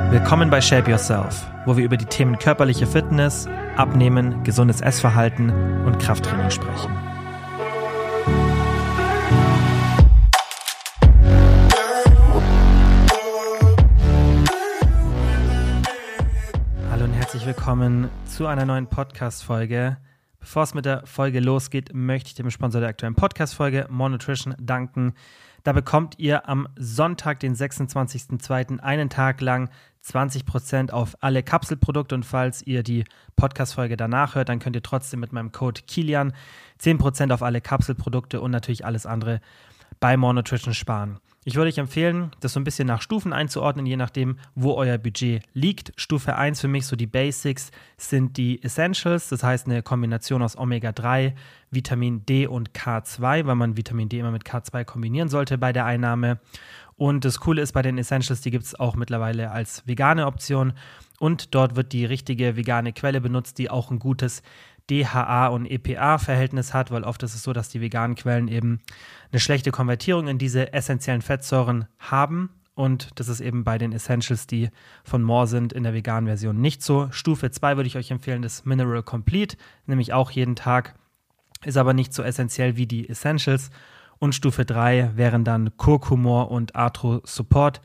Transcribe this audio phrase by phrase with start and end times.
[0.00, 5.50] Willkommen bei Shape Yourself, wo wir über die Themen körperliche Fitness, Abnehmen, gesundes Essverhalten
[5.84, 6.96] und Krafttraining sprechen.
[16.90, 19.98] Hallo und herzlich willkommen zu einer neuen Podcast-Folge.
[20.38, 24.54] Bevor es mit der Folge losgeht, möchte ich dem Sponsor der aktuellen Podcast-Folge, More Nutrition,
[24.60, 25.14] danken.
[25.64, 29.70] Da bekommt ihr am Sonntag, den 26.02., einen Tag lang
[30.04, 33.04] 20% auf alle Kapselprodukte und falls ihr die
[33.36, 36.32] Podcast-Folge danach hört, dann könnt ihr trotzdem mit meinem Code Kilian
[36.80, 39.40] 10% auf alle Kapselprodukte und natürlich alles andere
[40.00, 41.18] bei More Nutrition sparen.
[41.48, 44.98] Ich würde euch empfehlen, das so ein bisschen nach Stufen einzuordnen, je nachdem, wo euer
[44.98, 45.94] Budget liegt.
[45.96, 50.58] Stufe 1 für mich, so die Basics, sind die Essentials, das heißt eine Kombination aus
[50.58, 51.32] Omega-3,
[51.70, 55.86] Vitamin D und K2, weil man Vitamin D immer mit K2 kombinieren sollte bei der
[55.86, 56.38] Einnahme.
[56.96, 60.74] Und das Coole ist bei den Essentials, die gibt es auch mittlerweile als vegane Option.
[61.18, 64.42] Und dort wird die richtige vegane Quelle benutzt, die auch ein gutes
[64.90, 68.80] DHA und EPA-Verhältnis hat, weil oft ist es so, dass die veganen Quellen eben
[69.30, 72.50] eine schlechte Konvertierung in diese essentiellen Fettsäuren haben.
[72.74, 74.70] Und das ist eben bei den Essentials, die
[75.02, 77.08] von More sind, in der veganen Version nicht so.
[77.10, 80.94] Stufe 2 würde ich euch empfehlen, das Mineral Complete, nämlich auch jeden Tag,
[81.64, 83.70] ist aber nicht so essentiell wie die Essentials.
[84.20, 87.80] Und Stufe 3 wären dann Kurkumor und Arthro Support.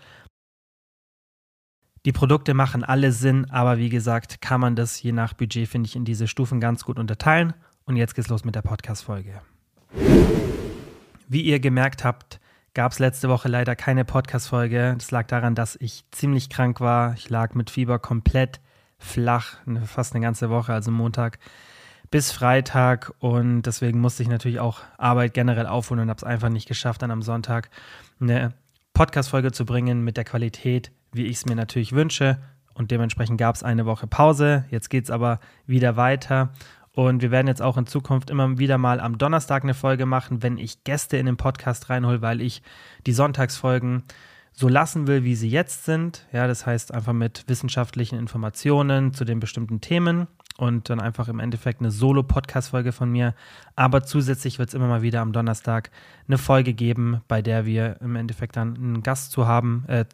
[2.06, 5.88] Die Produkte machen alle Sinn, aber wie gesagt, kann man das je nach Budget, finde
[5.88, 7.54] ich, in diese Stufen ganz gut unterteilen.
[7.86, 9.42] Und jetzt geht's los mit der Podcast-Folge.
[11.30, 12.42] Wie ihr gemerkt habt,
[12.74, 14.96] gab es letzte Woche leider keine Podcast-Folge.
[14.98, 17.14] Das lag daran, dass ich ziemlich krank war.
[17.14, 18.60] Ich lag mit Fieber komplett
[18.98, 21.40] flach, fast eine ganze Woche, also Montag
[22.12, 23.14] bis Freitag.
[23.20, 27.02] Und deswegen musste ich natürlich auch Arbeit generell aufholen und habe es einfach nicht geschafft,
[27.02, 27.70] dann am Sonntag
[28.20, 28.54] eine
[28.94, 32.40] Podcast-Folge zu bringen mit der Qualität, wie ich es mir natürlich wünsche.
[32.74, 34.66] Und dementsprechend gab es eine Woche Pause.
[34.70, 36.52] Jetzt geht es aber wieder weiter.
[36.96, 40.44] Und wir werden jetzt auch in Zukunft immer wieder mal am Donnerstag eine Folge machen,
[40.44, 42.62] wenn ich Gäste in den Podcast reinhole, weil ich
[43.08, 44.04] die Sonntagsfolgen
[44.52, 46.28] so lassen will, wie sie jetzt sind.
[46.32, 51.40] Ja, das heißt einfach mit wissenschaftlichen Informationen zu den bestimmten Themen und dann einfach im
[51.40, 53.34] Endeffekt eine Solo-Podcast-Folge von mir.
[53.76, 55.90] Aber zusätzlich wird es immer mal wieder am Donnerstag
[56.28, 60.06] eine Folge geben, bei der wir im Endeffekt dann einen Gast zu haben, äh,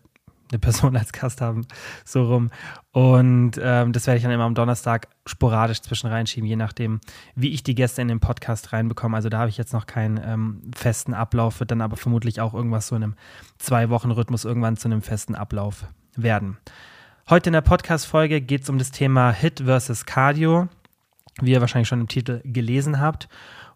[0.52, 1.66] eine Person als Gast haben,
[2.06, 2.50] so rum.
[2.92, 7.00] Und ähm, das werde ich dann immer am Donnerstag sporadisch zwischen reinschieben, je nachdem,
[7.36, 9.16] wie ich die Gäste in den Podcast reinbekomme.
[9.16, 12.54] Also da habe ich jetzt noch keinen ähm, festen Ablauf, wird dann aber vermutlich auch
[12.54, 13.16] irgendwas so in einem
[13.58, 16.58] Zwei-Wochen-Rhythmus irgendwann zu einem festen Ablauf werden.
[17.30, 20.68] Heute in der Podcast-Folge geht es um das Thema Hit versus Cardio,
[21.42, 23.30] wie ihr wahrscheinlich schon im Titel gelesen habt.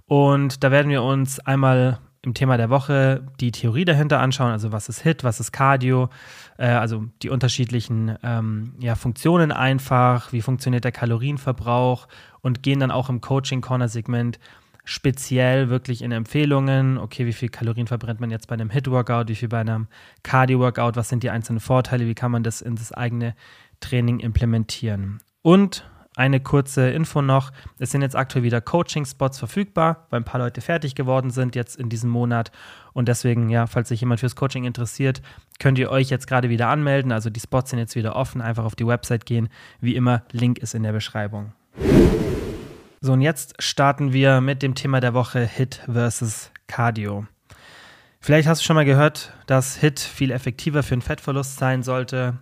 [0.05, 4.71] Und da werden wir uns einmal im Thema der Woche die Theorie dahinter anschauen, also
[4.71, 6.09] was ist HIT, was ist Cardio,
[6.57, 12.07] äh, also die unterschiedlichen ähm, ja, Funktionen einfach, wie funktioniert der Kalorienverbrauch
[12.41, 14.39] und gehen dann auch im Coaching-Corner-Segment
[14.85, 19.35] speziell wirklich in Empfehlungen, okay, wie viel Kalorien verbrennt man jetzt bei einem HIT-Workout, wie
[19.35, 19.87] viel bei einem
[20.23, 23.35] Cardio-Workout, was sind die einzelnen Vorteile, wie kann man das in das eigene
[23.79, 25.21] Training implementieren.
[25.41, 25.85] Und
[26.15, 27.51] eine kurze Info noch.
[27.79, 31.75] Es sind jetzt aktuell wieder Coaching-Spots verfügbar, weil ein paar Leute fertig geworden sind jetzt
[31.75, 32.51] in diesem Monat.
[32.93, 35.21] Und deswegen, ja, falls sich jemand fürs Coaching interessiert,
[35.59, 37.11] könnt ihr euch jetzt gerade wieder anmelden.
[37.11, 38.41] Also die Spots sind jetzt wieder offen.
[38.41, 39.49] Einfach auf die Website gehen.
[39.81, 41.53] Wie immer, Link ist in der Beschreibung.
[43.01, 47.25] So, und jetzt starten wir mit dem Thema der Woche Hit versus Cardio.
[48.19, 52.39] Vielleicht hast du schon mal gehört, dass Hit viel effektiver für einen Fettverlust sein sollte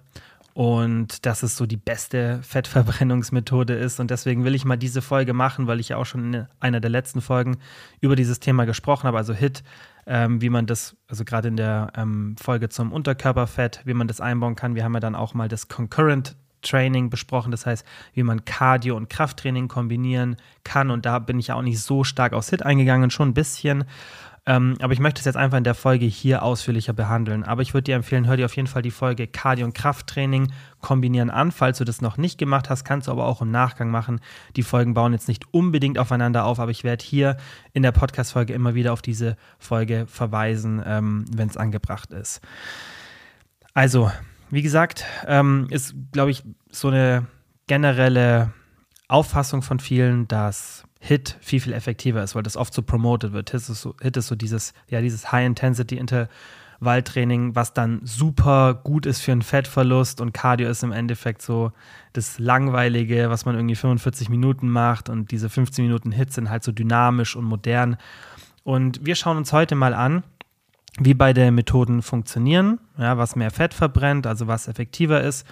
[0.53, 3.99] und dass es so die beste Fettverbrennungsmethode ist.
[3.99, 6.79] Und deswegen will ich mal diese Folge machen, weil ich ja auch schon in einer
[6.79, 7.57] der letzten Folgen
[8.01, 9.63] über dieses Thema gesprochen habe, also HIT,
[10.07, 14.19] ähm, wie man das, also gerade in der ähm, Folge zum Unterkörperfett, wie man das
[14.19, 14.75] einbauen kann.
[14.75, 18.95] Wir haben ja dann auch mal das Concurrent Training besprochen, das heißt, wie man Cardio
[18.95, 20.91] und Krafttraining kombinieren kann.
[20.91, 23.85] Und da bin ich ja auch nicht so stark aufs HIT eingegangen, schon ein bisschen.
[24.51, 27.45] Ähm, aber ich möchte es jetzt einfach in der Folge hier ausführlicher behandeln.
[27.45, 30.51] Aber ich würde dir empfehlen, hör dir auf jeden Fall die Folge Cardio- und Krafttraining
[30.81, 31.53] kombinieren an.
[31.53, 34.19] Falls du das noch nicht gemacht hast, kannst du aber auch im Nachgang machen.
[34.57, 37.37] Die Folgen bauen jetzt nicht unbedingt aufeinander auf, aber ich werde hier
[37.71, 42.41] in der Podcast-Folge immer wieder auf diese Folge verweisen, ähm, wenn es angebracht ist.
[43.73, 44.11] Also,
[44.49, 47.25] wie gesagt, ähm, ist, glaube ich, so eine
[47.67, 48.51] generelle
[49.07, 53.49] Auffassung von vielen, dass Hit viel, viel effektiver ist, weil das oft so promoted wird.
[53.49, 59.21] Hit ist so, Hit ist so dieses, ja, dieses High-Intensity-Intervalltraining, was dann super gut ist
[59.21, 61.71] für einen Fettverlust und Cardio ist im Endeffekt so
[62.13, 66.63] das Langweilige, was man irgendwie 45 Minuten macht und diese 15 Minuten Hits sind halt
[66.63, 67.97] so dynamisch und modern.
[68.63, 70.21] Und wir schauen uns heute mal an,
[70.99, 75.47] wie beide Methoden funktionieren, ja, was mehr Fett verbrennt, also was effektiver ist,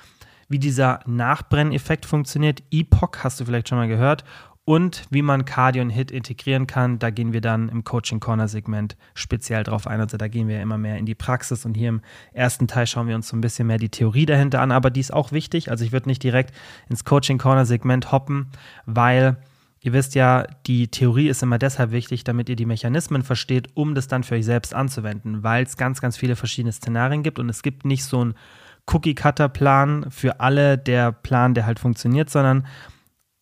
[0.48, 2.62] wie dieser Nachbrenneffekt funktioniert.
[2.70, 4.24] EPOC hast du vielleicht schon mal gehört
[4.70, 7.00] und wie man Cardio und HIT integrieren kann.
[7.00, 10.00] Da gehen wir dann im Coaching Corner Segment speziell drauf ein.
[10.00, 12.02] Also da gehen wir immer mehr in die Praxis und hier im
[12.34, 14.72] ersten Teil schauen wir uns so ein bisschen mehr die Theorie dahinter an.
[14.72, 15.72] Aber die ist auch wichtig.
[15.72, 16.54] Also ich würde nicht direkt
[16.88, 18.52] ins Coaching Corner Segment hoppen,
[18.86, 19.38] weil
[19.82, 23.96] Ihr wisst ja, die Theorie ist immer deshalb wichtig, damit ihr die Mechanismen versteht, um
[23.96, 27.48] das dann für euch selbst anzuwenden, weil es ganz, ganz viele verschiedene Szenarien gibt und
[27.48, 28.34] es gibt nicht so einen
[28.88, 32.68] Cookie-Cutter-Plan für alle, der Plan, der halt funktioniert, sondern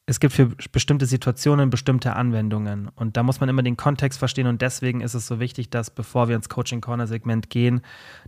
[0.09, 2.88] es gibt für bestimmte Situationen bestimmte Anwendungen.
[2.95, 4.48] Und da muss man immer den Kontext verstehen.
[4.48, 7.81] Und deswegen ist es so wichtig, dass bevor wir ins Coaching Corner Segment gehen,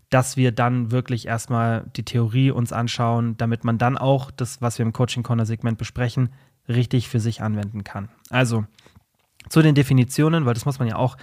[0.10, 4.78] dass wir dann wirklich erstmal die Theorie uns anschauen, damit man dann auch das, was
[4.78, 6.30] wir im Coaching Corner Segment besprechen,
[6.68, 8.10] richtig für sich anwenden kann.
[8.30, 8.66] Also
[9.48, 11.16] zu den Definitionen, weil das muss man ja auch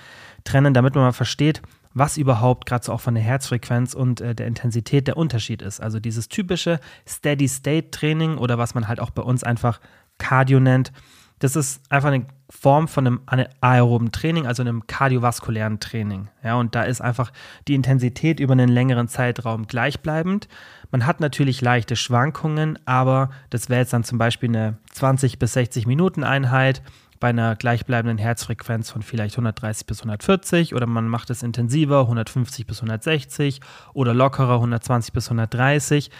[0.44, 1.60] trennen, damit man mal versteht,
[1.92, 5.80] was überhaupt gerade so auch von der Herzfrequenz und äh, der Intensität der Unterschied ist.
[5.80, 9.80] Also dieses typische Steady-State-Training oder was man halt auch bei uns einfach
[10.18, 10.92] Cardio nennt.
[11.38, 16.28] Das ist einfach eine Form von einem aeroben Training, also einem kardiovaskulären Training.
[16.42, 17.32] Ja, und da ist einfach
[17.66, 20.48] die Intensität über einen längeren Zeitraum gleichbleibend.
[20.90, 25.54] Man hat natürlich leichte Schwankungen, aber das wäre jetzt dann zum Beispiel eine 20 bis
[25.54, 26.82] 60 Minuten Einheit
[27.18, 32.66] bei einer gleichbleibenden Herzfrequenz von vielleicht 130 bis 140 oder man macht es intensiver 150
[32.66, 33.60] bis 160
[33.94, 36.10] oder lockerer 120 bis 130.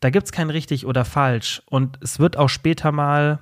[0.00, 1.62] Da gibt es kein richtig oder falsch.
[1.66, 3.40] Und es wird auch später mal,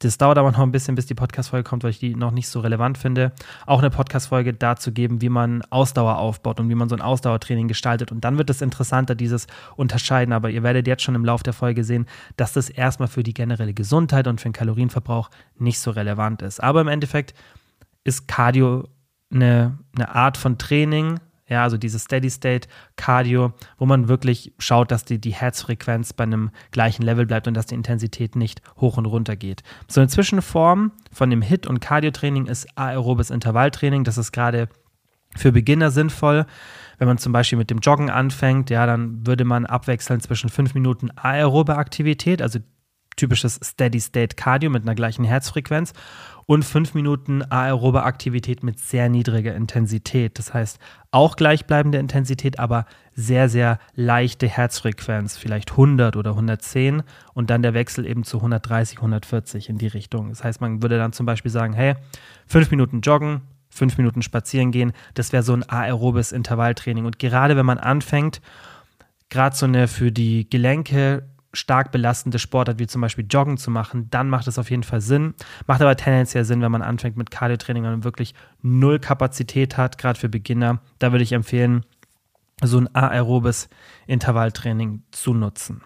[0.00, 2.48] das dauert aber noch ein bisschen, bis die Podcast-Folge kommt, weil ich die noch nicht
[2.48, 3.32] so relevant finde,
[3.66, 7.68] auch eine Podcast-Folge dazu geben, wie man Ausdauer aufbaut und wie man so ein Ausdauertraining
[7.68, 8.10] gestaltet.
[8.12, 10.32] Und dann wird es interessanter, dieses Unterscheiden.
[10.32, 12.06] Aber ihr werdet jetzt schon im Laufe der Folge sehen,
[12.36, 16.62] dass das erstmal für die generelle Gesundheit und für den Kalorienverbrauch nicht so relevant ist.
[16.62, 17.34] Aber im Endeffekt
[18.04, 18.88] ist Cardio
[19.30, 24.90] eine, eine Art von Training, ja, also dieses Steady State Cardio, wo man wirklich schaut,
[24.90, 28.98] dass die, die Herzfrequenz bei einem gleichen Level bleibt und dass die Intensität nicht hoch
[28.98, 29.62] und runter geht.
[29.88, 34.04] So eine Zwischenform von dem HIT- und Cardio-Training ist aerobes Intervalltraining.
[34.04, 34.68] Das ist gerade
[35.36, 36.46] für Beginner sinnvoll.
[36.98, 40.74] Wenn man zum Beispiel mit dem Joggen anfängt, ja, dann würde man abwechseln zwischen fünf
[40.74, 42.58] Minuten aerobe Aktivität, also
[43.16, 45.92] typisches Steady-State Cardio mit einer gleichen Herzfrequenz
[46.48, 50.38] und fünf Minuten aerobe Aktivität mit sehr niedriger Intensität.
[50.38, 50.78] Das heißt,
[51.10, 57.02] auch gleichbleibende Intensität, aber sehr, sehr leichte Herzfrequenz, vielleicht 100 oder 110
[57.34, 60.30] und dann der Wechsel eben zu 130, 140 in die Richtung.
[60.30, 61.96] Das heißt, man würde dann zum Beispiel sagen, hey,
[62.46, 67.04] fünf Minuten joggen, fünf Minuten spazieren gehen, das wäre so ein aerobes Intervalltraining.
[67.04, 68.40] Und gerade wenn man anfängt,
[69.28, 74.08] gerade so eine für die Gelenke stark belastende Sportart wie zum Beispiel Joggen zu machen,
[74.10, 75.34] dann macht es auf jeden Fall Sinn.
[75.66, 80.18] Macht aber tendenziell Sinn, wenn man anfängt mit Cardio-Training und wirklich null Kapazität hat, gerade
[80.18, 80.80] für Beginner.
[80.98, 81.84] Da würde ich empfehlen,
[82.62, 83.68] so ein aerobes
[84.06, 85.82] Intervalltraining zu nutzen.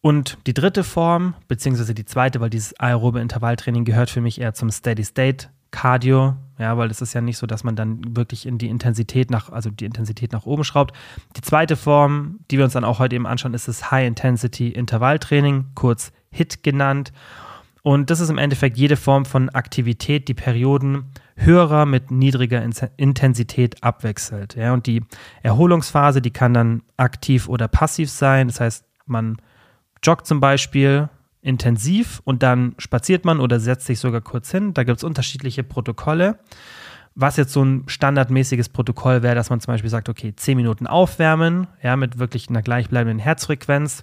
[0.00, 4.54] Und die dritte Form, beziehungsweise die zweite, weil dieses aerobe Intervalltraining gehört für mich eher
[4.54, 8.46] zum Steady State Cardio, ja, weil es ist ja nicht so, dass man dann wirklich
[8.46, 10.96] in die Intensität nach, also die Intensität nach oben schraubt.
[11.36, 14.68] Die zweite Form, die wir uns dann auch heute eben anschauen, ist das High Intensity
[14.68, 17.12] Intervalltraining, kurz HIT genannt.
[17.82, 22.62] Und das ist im Endeffekt jede Form von Aktivität, die Perioden höherer mit niedriger
[22.96, 24.56] Intensität abwechselt.
[24.56, 25.04] Ja, und die
[25.42, 28.48] Erholungsphase, die kann dann aktiv oder passiv sein.
[28.48, 29.36] Das heißt, man
[30.02, 31.08] joggt zum Beispiel
[31.46, 34.74] intensiv und dann spaziert man oder setzt sich sogar kurz hin.
[34.74, 36.38] Da gibt es unterschiedliche Protokolle.
[37.14, 40.86] Was jetzt so ein standardmäßiges Protokoll wäre, dass man zum Beispiel sagt, okay, 10 Minuten
[40.86, 44.02] aufwärmen, ja, mit wirklich einer gleichbleibenden Herzfrequenz,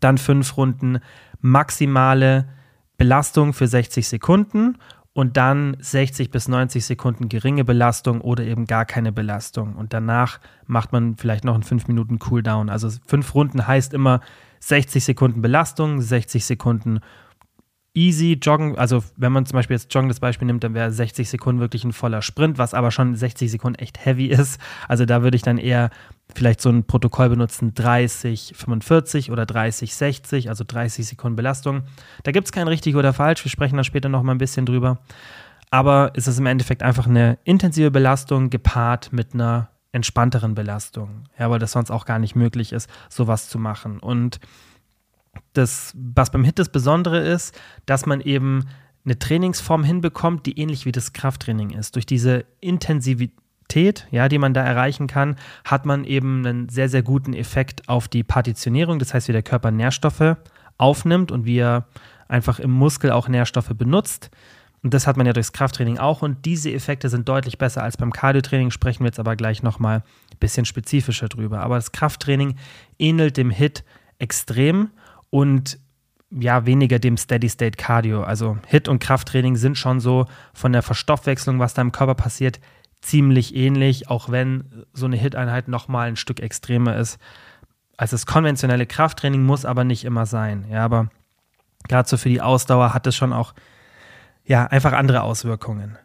[0.00, 0.98] dann fünf Runden
[1.40, 2.48] maximale
[2.96, 4.78] Belastung für 60 Sekunden
[5.12, 9.76] und dann 60 bis 90 Sekunden geringe Belastung oder eben gar keine Belastung.
[9.76, 12.70] Und danach macht man vielleicht noch einen 5 Minuten Cooldown.
[12.70, 14.20] Also fünf Runden heißt immer
[14.66, 16.98] 60 Sekunden Belastung, 60 Sekunden
[17.94, 18.76] easy joggen.
[18.76, 21.84] Also wenn man zum Beispiel jetzt Joggen das Beispiel nimmt, dann wäre 60 Sekunden wirklich
[21.84, 24.60] ein voller Sprint, was aber schon 60 Sekunden echt heavy ist.
[24.88, 25.90] Also da würde ich dann eher
[26.34, 31.82] vielleicht so ein Protokoll benutzen, 30, 45 oder 30, 60, also 30 Sekunden Belastung.
[32.24, 33.44] Da gibt es kein richtig oder falsch.
[33.44, 34.98] Wir sprechen da später noch mal ein bisschen drüber.
[35.70, 41.24] Aber es ist im Endeffekt einfach eine intensive Belastung gepaart mit einer entspannteren Belastung.
[41.38, 43.98] Ja, weil das sonst auch gar nicht möglich ist, sowas zu machen.
[43.98, 44.38] Und
[45.54, 48.66] das, was beim HIT das Besondere ist, dass man eben
[49.04, 51.94] eine Trainingsform hinbekommt, die ähnlich wie das Krafttraining ist.
[51.94, 57.02] Durch diese Intensivität, ja, die man da erreichen kann, hat man eben einen sehr, sehr
[57.02, 58.98] guten Effekt auf die Partitionierung.
[58.98, 60.36] Das heißt, wie der Körper Nährstoffe
[60.78, 61.86] aufnimmt und wie er
[62.28, 64.30] einfach im Muskel auch Nährstoffe benutzt.
[64.86, 66.22] Und das hat man ja durchs Krafttraining auch.
[66.22, 68.70] Und diese Effekte sind deutlich besser als beim Cardiotraining.
[68.70, 71.58] Sprechen wir jetzt aber gleich nochmal ein bisschen spezifischer drüber.
[71.58, 72.54] Aber das Krafttraining
[72.96, 73.82] ähnelt dem HIT
[74.20, 74.90] extrem
[75.28, 75.80] und
[76.30, 78.22] ja, weniger dem Steady-State Cardio.
[78.22, 82.60] Also HIT und Krafttraining sind schon so von der Verstoffwechslung, was da im Körper passiert,
[83.00, 87.18] ziemlich ähnlich, auch wenn so eine HIT-Einheit nochmal ein Stück extremer ist
[87.96, 90.64] als das konventionelle Krafttraining, muss aber nicht immer sein.
[90.70, 91.08] Ja, aber
[91.88, 93.52] gerade so für die Ausdauer hat es schon auch
[94.46, 95.98] ja, einfach andere Auswirkungen.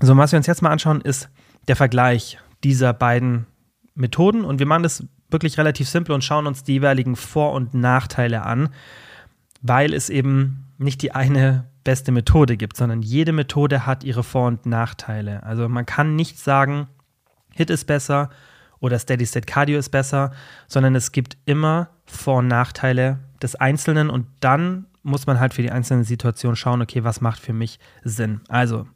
[0.00, 1.28] So, was wir uns jetzt mal anschauen, ist
[1.68, 3.46] der Vergleich dieser beiden
[3.94, 7.74] Methoden und wir machen das wirklich relativ simpel und schauen uns die jeweiligen Vor- und
[7.74, 8.70] Nachteile an,
[9.60, 14.46] weil es eben nicht die eine beste Methode gibt, sondern jede Methode hat ihre Vor-
[14.46, 15.42] und Nachteile.
[15.42, 16.88] Also man kann nicht sagen,
[17.54, 18.30] Hit ist besser
[18.80, 20.32] oder Steady State Cardio ist besser,
[20.66, 25.62] sondern es gibt immer Vor- und Nachteile des Einzelnen und dann muss man halt für
[25.62, 28.40] die einzelne Situation schauen, okay, was macht für mich Sinn.
[28.48, 28.86] Also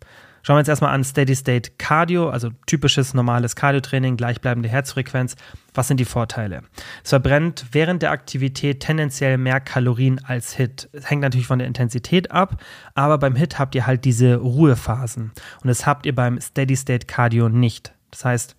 [0.46, 5.34] Schauen wir uns erstmal an Steady State Cardio, also typisches normales Cardio-Training, gleichbleibende Herzfrequenz.
[5.74, 6.62] Was sind die Vorteile?
[7.02, 10.88] Es verbrennt während der Aktivität tendenziell mehr Kalorien als HIT.
[10.92, 12.62] Es hängt natürlich von der Intensität ab,
[12.94, 15.32] aber beim HIT habt ihr halt diese Ruhephasen
[15.62, 17.92] und das habt ihr beim Steady State Cardio nicht.
[18.12, 18.54] Das heißt,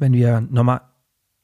[0.00, 0.80] wenn wir normal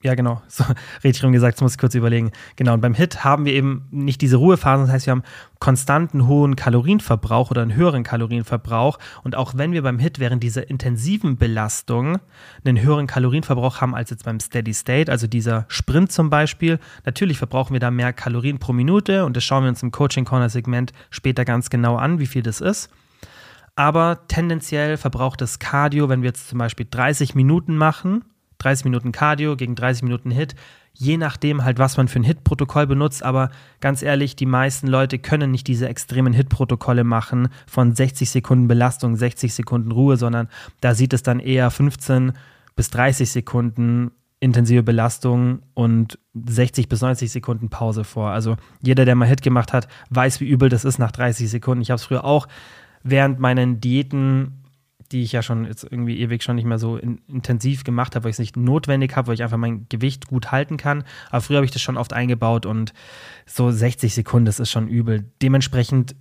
[0.05, 0.43] ja, genau.
[0.49, 0.65] So
[1.03, 2.31] richtig rum gesagt, das muss ich kurz überlegen.
[2.57, 5.23] Genau, und beim HIT haben wir eben nicht diese Ruhephasen, das heißt, wir haben
[5.59, 8.99] konstanten hohen Kalorienverbrauch oder einen höheren Kalorienverbrauch.
[9.25, 12.19] Und auch wenn wir beim HIT während dieser intensiven Belastung
[12.65, 17.39] einen höheren Kalorienverbrauch haben als jetzt beim Steady State, also dieser Sprint zum Beispiel, natürlich
[17.39, 20.51] verbrauchen wir da mehr Kalorien pro Minute und das schauen wir uns im Coaching Corner
[20.51, 22.91] Segment später ganz genau an, wie viel das ist.
[23.75, 28.23] Aber tendenziell verbraucht das Cardio, wenn wir jetzt zum Beispiel 30 Minuten machen,
[28.59, 30.55] 30 Minuten Cardio gegen 30 Minuten Hit,
[30.93, 33.23] je nachdem halt, was man für ein Hit-Protokoll benutzt.
[33.23, 38.69] Aber ganz ehrlich, die meisten Leute können nicht diese extremen Hit-Protokolle machen von 60 Sekunden
[38.69, 40.49] Belastung, 60 Sekunden Ruhe, sondern
[40.81, 42.33] da sieht es dann eher 15
[42.77, 48.31] bis 30 Sekunden intensive Belastung und 60 bis 90 Sekunden Pause vor.
[48.31, 51.83] Also jeder, der mal Hit gemacht hat, weiß, wie übel das ist nach 30 Sekunden.
[51.83, 52.47] Ich habe es früher auch
[53.03, 54.64] während meinen Diäten
[55.13, 58.25] die ich ja schon jetzt irgendwie ewig schon nicht mehr so in, intensiv gemacht habe,
[58.25, 61.05] weil ich es nicht notwendig habe, weil ich einfach mein Gewicht gut halten kann.
[61.31, 62.93] Aber früher habe ich das schon oft eingebaut und
[63.47, 65.25] so 60 Sekunden, das ist schon übel.
[65.43, 66.17] Dementsprechend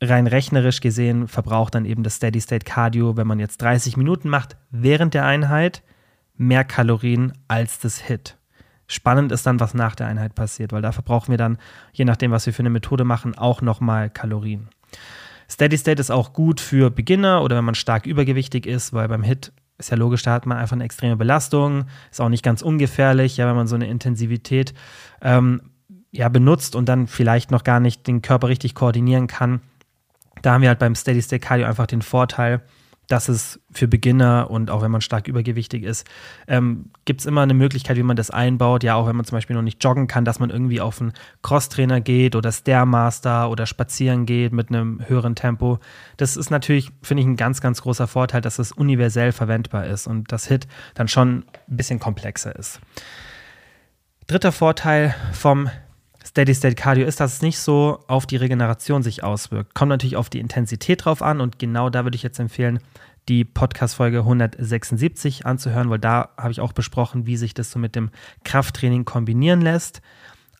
[0.00, 4.28] rein rechnerisch gesehen verbraucht dann eben das Steady State Cardio, wenn man jetzt 30 Minuten
[4.28, 5.82] macht, während der Einheit
[6.36, 8.36] mehr Kalorien als das Hit.
[8.86, 11.58] Spannend ist dann, was nach der Einheit passiert, weil da verbrauchen wir dann,
[11.92, 14.70] je nachdem, was wir für eine Methode machen, auch nochmal Kalorien.
[15.50, 19.22] Steady State ist auch gut für Beginner oder wenn man stark übergewichtig ist, weil beim
[19.22, 22.62] Hit ist ja logisch, da hat man einfach eine extreme Belastung, ist auch nicht ganz
[22.62, 24.74] ungefährlich, ja, wenn man so eine Intensivität
[25.22, 25.62] ähm,
[26.10, 29.60] ja, benutzt und dann vielleicht noch gar nicht den Körper richtig koordinieren kann.
[30.42, 32.60] Da haben wir halt beim Steady State Cardio einfach den Vorteil,
[33.08, 36.06] dass es für Beginner und auch wenn man stark übergewichtig ist,
[36.46, 38.84] ähm, gibt es immer eine Möglichkeit, wie man das einbaut.
[38.84, 41.14] Ja, auch wenn man zum Beispiel noch nicht joggen kann, dass man irgendwie auf einen
[41.42, 45.80] Crosstrainer geht oder Stairmaster oder spazieren geht mit einem höheren Tempo.
[46.18, 50.06] Das ist natürlich, finde ich, ein ganz, ganz großer Vorteil, dass es universell verwendbar ist
[50.06, 52.80] und das Hit dann schon ein bisschen komplexer ist.
[54.26, 55.70] Dritter Vorteil vom
[56.38, 59.74] Steady State Cardio ist, dass es nicht so auf die Regeneration sich auswirkt.
[59.74, 62.78] Kommt natürlich auf die Intensität drauf an und genau da würde ich jetzt empfehlen,
[63.28, 67.96] die Podcast-Folge 176 anzuhören, weil da habe ich auch besprochen, wie sich das so mit
[67.96, 68.10] dem
[68.44, 70.00] Krafttraining kombinieren lässt.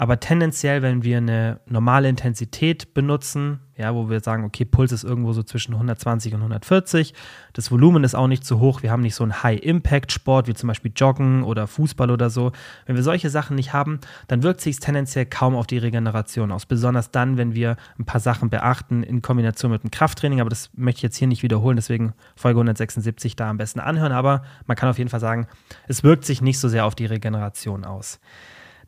[0.00, 5.02] Aber tendenziell, wenn wir eine normale Intensität benutzen, ja, wo wir sagen, okay, Puls ist
[5.02, 7.14] irgendwo so zwischen 120 und 140,
[7.52, 10.68] das Volumen ist auch nicht zu hoch, wir haben nicht so einen High-Impact-Sport wie zum
[10.68, 12.52] Beispiel Joggen oder Fußball oder so.
[12.86, 16.64] Wenn wir solche Sachen nicht haben, dann wirkt sich tendenziell kaum auf die Regeneration aus.
[16.64, 20.40] Besonders dann, wenn wir ein paar Sachen beachten in Kombination mit dem Krafttraining.
[20.40, 24.12] Aber das möchte ich jetzt hier nicht wiederholen, deswegen Folge 176 da am besten anhören.
[24.12, 25.48] Aber man kann auf jeden Fall sagen,
[25.88, 28.20] es wirkt sich nicht so sehr auf die Regeneration aus.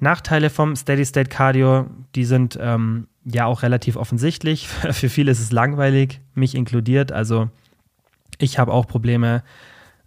[0.01, 4.69] Nachteile vom Steady State Cardio, die sind ähm, ja auch relativ offensichtlich.
[4.91, 7.13] Für viele ist es langweilig, mich inkludiert.
[7.13, 7.51] Also
[8.39, 9.43] ich habe auch Probleme,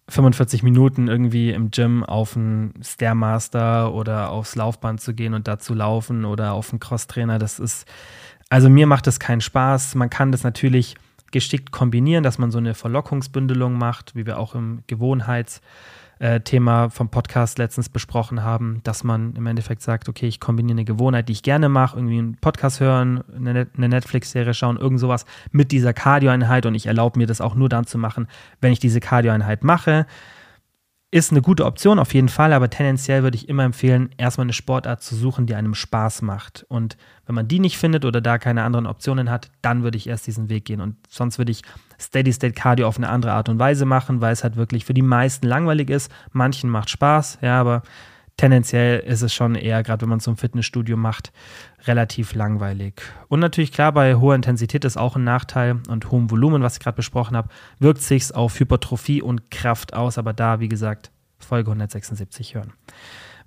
[0.10, 5.60] 45 Minuten irgendwie im Gym auf einen Stairmaster oder aufs Laufband zu gehen und da
[5.60, 7.40] zu laufen oder auf einen Crosstrainer.
[7.40, 7.88] Das ist,
[8.50, 9.96] also mir macht das keinen Spaß.
[9.96, 10.96] Man kann das natürlich
[11.32, 15.62] geschickt kombinieren, dass man so eine Verlockungsbündelung macht, wie wir auch im Gewohnheits-
[16.20, 20.76] äh, Thema vom Podcast letztens besprochen haben, dass man im Endeffekt sagt, okay, ich kombiniere
[20.76, 25.00] eine Gewohnheit, die ich gerne mache, irgendwie einen Podcast hören, eine, eine Netflix-Serie schauen, irgend
[25.00, 28.28] sowas mit dieser Cardio-Einheit und ich erlaube mir das auch nur dann zu machen,
[28.62, 30.06] wenn ich diese Cardio-Einheit mache.
[31.14, 34.54] Ist eine gute Option auf jeden Fall, aber tendenziell würde ich immer empfehlen, erstmal eine
[34.54, 36.66] Sportart zu suchen, die einem Spaß macht.
[36.70, 40.08] Und wenn man die nicht findet oder da keine anderen Optionen hat, dann würde ich
[40.08, 40.82] erst diesen Weg gehen.
[40.82, 41.62] Und sonst würde ich
[42.00, 44.96] Steady State Cardio auf eine andere Art und Weise machen, weil es halt wirklich für
[44.96, 46.12] die meisten langweilig ist.
[46.32, 47.84] Manchen macht Spaß, ja, aber
[48.38, 51.32] tendenziell ist es schon eher, gerade wenn man so ein Fitnessstudio macht,
[51.86, 53.02] relativ langweilig.
[53.28, 56.80] Und natürlich klar, bei hoher Intensität ist auch ein Nachteil und hohem Volumen, was ich
[56.80, 57.50] gerade besprochen habe,
[57.80, 62.74] wirkt sich auf Hypertrophie und Kraft aus, aber da, wie gesagt, Folge 176 hören.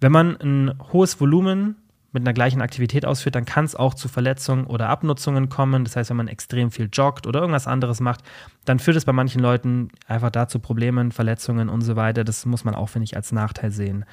[0.01, 1.77] Wenn man ein hohes Volumen
[2.13, 5.85] mit einer gleichen Aktivität ausführt, dann kann es auch zu Verletzungen oder Abnutzungen kommen.
[5.85, 8.23] Das heißt, wenn man extrem viel joggt oder irgendwas anderes macht,
[8.65, 12.25] dann führt es bei manchen Leuten einfach dazu Problemen, Verletzungen und so weiter.
[12.25, 14.07] Das muss man auch, finde ich, als Nachteil sehen.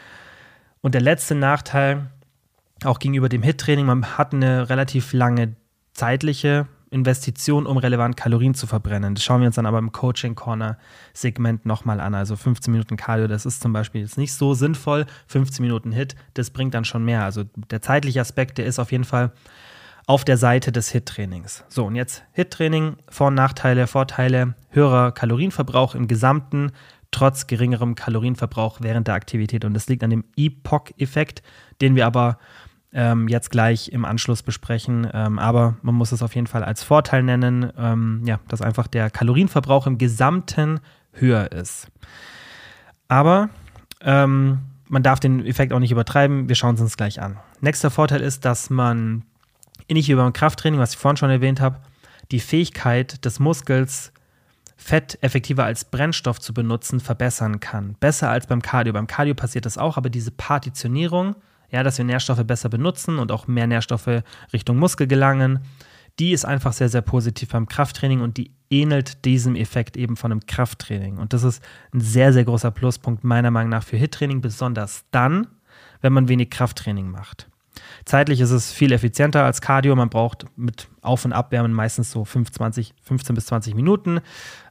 [0.84, 2.10] Und der letzte Nachteil,
[2.84, 5.56] auch gegenüber dem HIT-Training, man hat eine relativ lange
[5.94, 9.16] zeitliche Investition, um relevant Kalorien zu verbrennen.
[9.16, 10.78] Das schauen wir uns dann aber im Coaching Corner
[11.14, 12.14] Segment nochmal an.
[12.14, 15.06] Also 15 Minuten Cardio, das ist zum Beispiel jetzt nicht so sinnvoll.
[15.28, 17.24] 15 Minuten Hit, das bringt dann schon mehr.
[17.24, 19.32] Also der zeitliche Aspekt, der ist auf jeden Fall
[20.06, 21.64] auf der Seite des HIT-Trainings.
[21.70, 26.74] So, und jetzt HIT-Training, Vor- und Nachteile, Vorteile, höherer Kalorienverbrauch im Gesamten,
[27.14, 29.64] trotz geringerem Kalorienverbrauch während der Aktivität.
[29.64, 31.42] Und das liegt an dem Epoch-Effekt,
[31.82, 32.38] den wir aber
[32.94, 35.08] ähm, jetzt gleich im Anschluss besprechen.
[35.14, 38.88] Ähm, aber man muss es auf jeden Fall als Vorteil nennen, ähm, ja, dass einfach
[38.88, 40.80] der Kalorienverbrauch im Gesamten
[41.14, 41.88] höher ist.
[43.08, 43.50] Aber
[44.02, 46.48] ähm, man darf den Effekt auch nicht übertreiben.
[46.50, 47.38] Wir schauen es uns gleich an.
[47.62, 49.24] Nächster Vorteil ist, dass man
[49.88, 51.80] ähnlich wie beim Krafttraining, was ich vorhin schon erwähnt habe,
[52.32, 54.13] die Fähigkeit des Muskels
[54.76, 57.96] Fett effektiver als Brennstoff zu benutzen, verbessern kann.
[58.00, 58.94] Besser als beim Cardio.
[58.94, 61.36] Beim Cardio passiert das auch, aber diese Partitionierung,
[61.70, 65.60] ja, dass wir Nährstoffe besser benutzen und auch mehr Nährstoffe Richtung Muskel gelangen,
[66.20, 70.32] die ist einfach sehr, sehr positiv beim Krafttraining und die ähnelt diesem Effekt eben von
[70.32, 71.18] einem Krafttraining.
[71.18, 71.64] Und das ist
[71.94, 75.48] ein sehr, sehr großer Pluspunkt meiner Meinung nach für HIT-Training, besonders dann,
[76.02, 77.50] wenn man wenig Krafttraining macht.
[78.06, 79.96] Zeitlich ist es viel effizienter als Cardio.
[79.96, 84.20] Man braucht mit Auf- und Abwärmen meistens so 25, 15 bis 20 Minuten,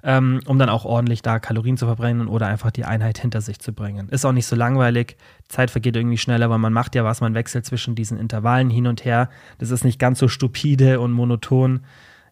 [0.03, 3.59] ähm, um dann auch ordentlich da Kalorien zu verbrennen oder einfach die Einheit hinter sich
[3.59, 4.09] zu bringen.
[4.09, 5.17] Ist auch nicht so langweilig.
[5.49, 8.87] Zeit vergeht irgendwie schneller, weil man macht ja was, man wechselt zwischen diesen Intervallen hin
[8.87, 9.29] und her.
[9.59, 11.85] Das ist nicht ganz so stupide und monoton,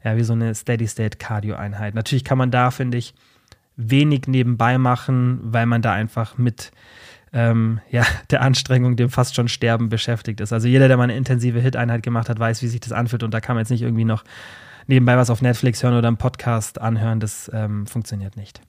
[0.05, 1.94] ja, wie so eine Steady-State-Cardio-Einheit.
[1.94, 3.14] Natürlich kann man da, finde ich,
[3.77, 6.71] wenig nebenbei machen, weil man da einfach mit
[7.33, 10.53] ähm, ja, der Anstrengung, dem fast schon Sterben beschäftigt ist.
[10.53, 13.33] Also jeder, der mal eine intensive Hit-Einheit gemacht hat, weiß, wie sich das anfühlt und
[13.33, 14.25] da kann man jetzt nicht irgendwie noch
[14.87, 17.21] nebenbei was auf Netflix hören oder einen Podcast anhören.
[17.21, 18.61] Das ähm, funktioniert nicht.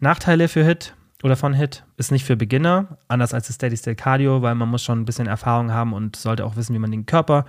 [0.00, 3.96] Nachteile für Hit oder von Hit ist nicht für Beginner, anders als das Steady State
[3.96, 6.90] Cardio, weil man muss schon ein bisschen Erfahrung haben und sollte auch wissen, wie man
[6.90, 7.46] den Körper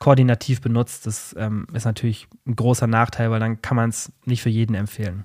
[0.00, 1.06] koordinativ benutzt.
[1.06, 4.74] Das ähm, ist natürlich ein großer Nachteil, weil dann kann man es nicht für jeden
[4.74, 5.24] empfehlen.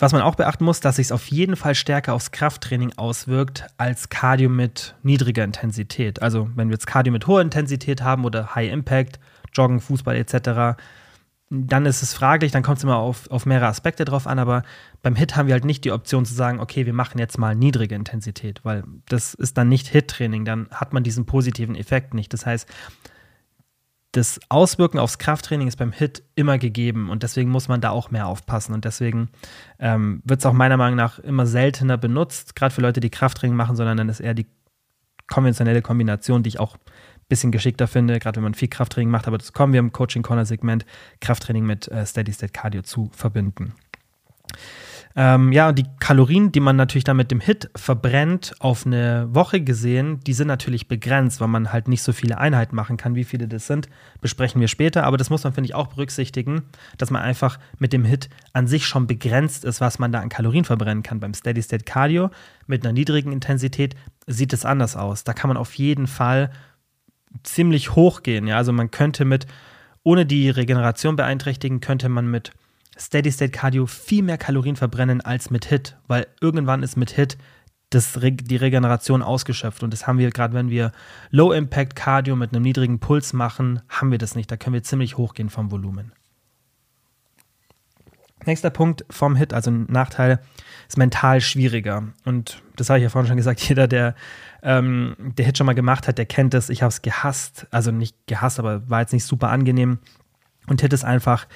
[0.00, 3.66] Was man auch beachten muss, dass sich es auf jeden Fall stärker aufs Krafttraining auswirkt
[3.76, 6.22] als Cardio mit niedriger Intensität.
[6.22, 9.20] Also wenn wir jetzt Cardio mit hoher Intensität haben oder High Impact,
[9.52, 10.80] Joggen, Fußball etc.,
[11.50, 14.62] dann ist es fraglich, dann kommt es immer auf, auf mehrere Aspekte drauf an, aber
[15.02, 17.54] beim Hit haben wir halt nicht die Option zu sagen, okay, wir machen jetzt mal
[17.54, 22.32] niedrige Intensität, weil das ist dann nicht Hit-Training, dann hat man diesen positiven Effekt nicht.
[22.32, 22.68] Das heißt,
[24.12, 28.10] das Auswirken aufs Krafttraining ist beim Hit immer gegeben und deswegen muss man da auch
[28.10, 29.28] mehr aufpassen und deswegen
[29.78, 33.56] ähm, wird es auch meiner Meinung nach immer seltener benutzt, gerade für Leute, die Krafttraining
[33.56, 34.46] machen, sondern dann ist eher die
[35.28, 36.80] konventionelle Kombination, die ich auch ein
[37.28, 40.22] bisschen geschickter finde, gerade wenn man viel Krafttraining macht, aber das kommen wir im Coaching
[40.22, 40.84] Corner Segment,
[41.20, 43.74] Krafttraining mit äh, Steady State Cardio zu verbinden.
[45.16, 49.26] Ähm, ja, und die Kalorien, die man natürlich dann mit dem Hit verbrennt, auf eine
[49.34, 53.16] Woche gesehen, die sind natürlich begrenzt, weil man halt nicht so viele Einheiten machen kann.
[53.16, 53.88] Wie viele das sind,
[54.20, 55.04] besprechen wir später.
[55.04, 56.62] Aber das muss man, finde ich, auch berücksichtigen,
[56.96, 60.28] dass man einfach mit dem Hit an sich schon begrenzt ist, was man da an
[60.28, 61.18] Kalorien verbrennen kann.
[61.18, 62.30] Beim Steady State Cardio
[62.68, 63.96] mit einer niedrigen Intensität
[64.28, 65.24] sieht es anders aus.
[65.24, 66.50] Da kann man auf jeden Fall
[67.42, 68.46] ziemlich hoch gehen.
[68.46, 68.58] Ja?
[68.58, 69.46] Also man könnte mit,
[70.04, 72.52] ohne die Regeneration beeinträchtigen, könnte man mit
[73.00, 77.38] Steady State Cardio viel mehr Kalorien verbrennen als mit Hit, weil irgendwann ist mit Hit
[77.88, 79.82] das, die Regeneration ausgeschöpft.
[79.82, 80.92] Und das haben wir gerade, wenn wir
[81.30, 84.50] Low Impact Cardio mit einem niedrigen Puls machen, haben wir das nicht.
[84.50, 86.12] Da können wir ziemlich hochgehen vom Volumen.
[88.46, 90.40] Nächster Punkt vom Hit, also ein Nachteil,
[90.88, 92.04] ist mental schwieriger.
[92.24, 94.14] Und das habe ich ja vorhin schon gesagt, jeder, der
[94.62, 96.68] ähm, der Hit schon mal gemacht hat, der kennt es.
[96.68, 97.66] Ich habe es gehasst.
[97.70, 99.98] Also nicht gehasst, aber war jetzt nicht super angenehm.
[100.66, 101.46] Und Hit ist einfach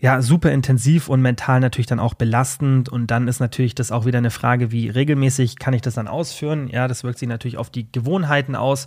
[0.00, 2.88] ja, super intensiv und mental natürlich dann auch belastend.
[2.88, 6.08] Und dann ist natürlich das auch wieder eine Frage, wie regelmäßig kann ich das dann
[6.08, 6.68] ausführen?
[6.68, 8.86] Ja, das wirkt sich natürlich auf die Gewohnheiten aus.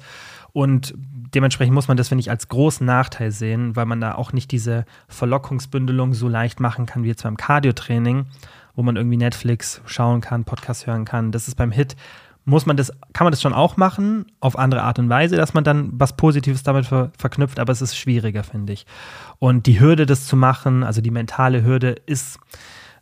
[0.53, 4.33] Und dementsprechend muss man das, finde ich, als großen Nachteil sehen, weil man da auch
[4.33, 8.25] nicht diese Verlockungsbündelung so leicht machen kann wie jetzt beim Cardio-Training.
[8.75, 11.31] wo man irgendwie Netflix schauen kann, Podcast hören kann.
[11.31, 11.95] Das ist beim Hit
[12.45, 15.53] muss man das, kann man das schon auch machen, auf andere Art und Weise, dass
[15.53, 18.85] man dann was Positives damit ver verknüpft, aber es ist schwieriger, finde ich.
[19.39, 22.39] Und die Hürde, das zu machen, also die mentale Hürde, ist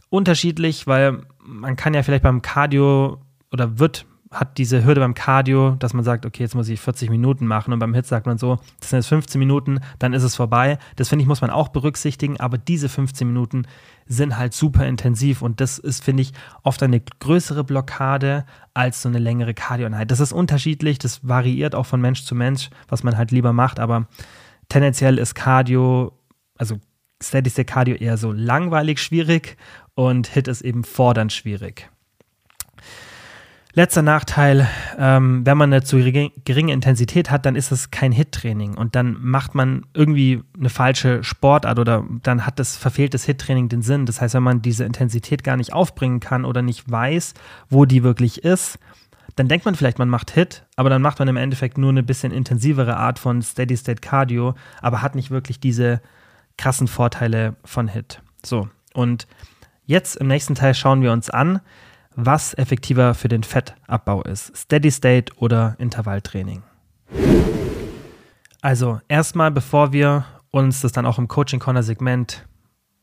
[0.09, 3.19] unterschiedlich, weil man kann ja vielleicht beim Cardio
[3.51, 7.09] oder wird hat diese Hürde beim Cardio, dass man sagt, okay, jetzt muss ich 40
[7.09, 10.23] Minuten machen und beim Hit sagt man so, das sind jetzt 15 Minuten, dann ist
[10.23, 10.79] es vorbei.
[10.95, 13.63] Das finde ich, muss man auch berücksichtigen, aber diese 15 Minuten
[14.07, 16.31] sind halt super intensiv und das ist, finde ich,
[16.63, 20.11] oft eine größere Blockade als so eine längere Cardio-Einheit.
[20.11, 23.81] Das ist unterschiedlich, das variiert auch von Mensch zu Mensch, was man halt lieber macht,
[23.81, 24.07] aber
[24.69, 26.13] tendenziell ist Cardio,
[26.57, 26.79] also
[27.21, 29.57] Steady State Cardio eher so langweilig schwierig
[29.93, 31.89] und Hit ist eben fordernd schwierig.
[33.73, 38.75] Letzter Nachteil, ähm, wenn man eine zu geringe Intensität hat, dann ist es kein Hit-Training
[38.75, 43.81] und dann macht man irgendwie eine falsche Sportart oder dann hat das verfehltes Hit-Training den
[43.81, 44.05] Sinn.
[44.05, 47.33] Das heißt, wenn man diese Intensität gar nicht aufbringen kann oder nicht weiß,
[47.69, 48.77] wo die wirklich ist,
[49.37, 52.03] dann denkt man vielleicht, man macht Hit, aber dann macht man im Endeffekt nur eine
[52.03, 56.01] bisschen intensivere Art von Steady-State Cardio, aber hat nicht wirklich diese
[56.57, 58.21] krassen Vorteile von Hit.
[58.45, 59.27] So, und
[59.85, 61.61] jetzt im nächsten Teil schauen wir uns an,
[62.15, 66.63] was effektiver für den Fettabbau ist, Steady State oder Intervalltraining.
[68.61, 72.45] Also erstmal, bevor wir uns das dann auch im Coaching Corner Segment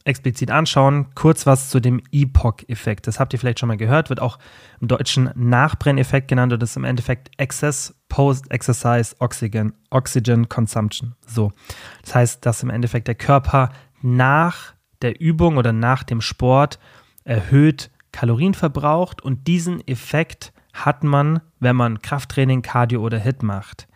[0.04, 3.06] explizit anschauen, kurz was zu dem EPOC-Effekt.
[3.06, 4.38] Das habt ihr vielleicht schon mal gehört, wird auch
[4.80, 11.14] im Deutschen Nachbrenneffekt genannt und das ist im Endeffekt Excess Post-Exercise Oxygen, Oxygen Consumption.
[11.26, 11.52] So.
[12.02, 16.78] Das heißt, dass im Endeffekt der Körper nach der Übung oder nach dem Sport
[17.24, 23.86] erhöht Kalorien verbraucht und diesen Effekt hat man, wenn man Krafttraining, Cardio oder HIT macht.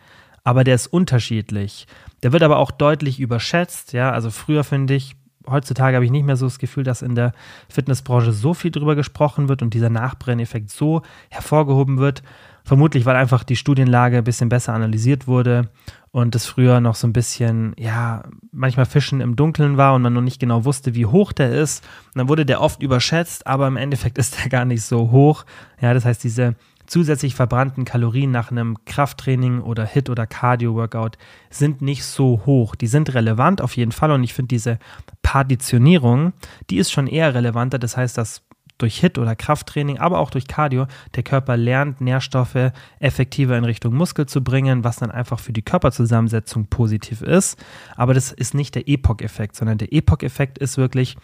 [0.45, 1.87] Aber der ist unterschiedlich.
[2.23, 3.91] Der wird aber auch deutlich überschätzt.
[3.91, 7.15] Ja, also früher finde ich, heutzutage habe ich nicht mehr so das Gefühl, dass in
[7.15, 7.33] der
[7.67, 12.23] Fitnessbranche so viel drüber gesprochen wird und dieser Nachbrenneffekt so hervorgehoben wird.
[12.63, 15.69] Vermutlich, weil einfach die Studienlage ein bisschen besser analysiert wurde
[16.13, 20.13] und das früher noch so ein bisschen, ja, manchmal Fischen im Dunkeln war und man
[20.13, 21.83] noch nicht genau wusste, wie hoch der ist.
[22.13, 25.43] Und dann wurde der oft überschätzt, aber im Endeffekt ist der gar nicht so hoch.
[25.81, 26.53] Ja, das heißt, diese
[26.85, 31.17] zusätzlich verbrannten Kalorien nach einem Krafttraining oder Hit- oder Cardio-Workout
[31.49, 32.75] sind nicht so hoch.
[32.75, 34.77] Die sind relevant auf jeden Fall und ich finde diese
[35.23, 36.33] Partitionierung,
[36.69, 37.79] die ist schon eher relevanter.
[37.79, 38.43] Das heißt, dass
[38.77, 43.93] durch HIT oder Krafttraining, aber auch durch Cardio, der Körper lernt, Nährstoffe effektiver in Richtung
[43.93, 47.63] Muskel zu bringen, was dann einfach für die Körperzusammensetzung positiv ist.
[47.95, 51.17] Aber das ist nicht der Epoch-Effekt, sondern der Epoch-Effekt ist wirklich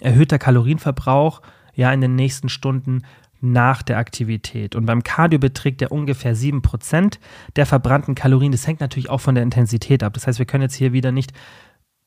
[0.00, 1.40] erhöhter Kalorienverbrauch,
[1.74, 3.02] ja, in den nächsten Stunden
[3.40, 4.74] nach der Aktivität.
[4.74, 7.18] Und beim Cardio beträgt er ungefähr 7%
[7.56, 8.52] der verbrannten Kalorien.
[8.52, 10.14] Das hängt natürlich auch von der Intensität ab.
[10.14, 11.32] Das heißt, wir können jetzt hier wieder nicht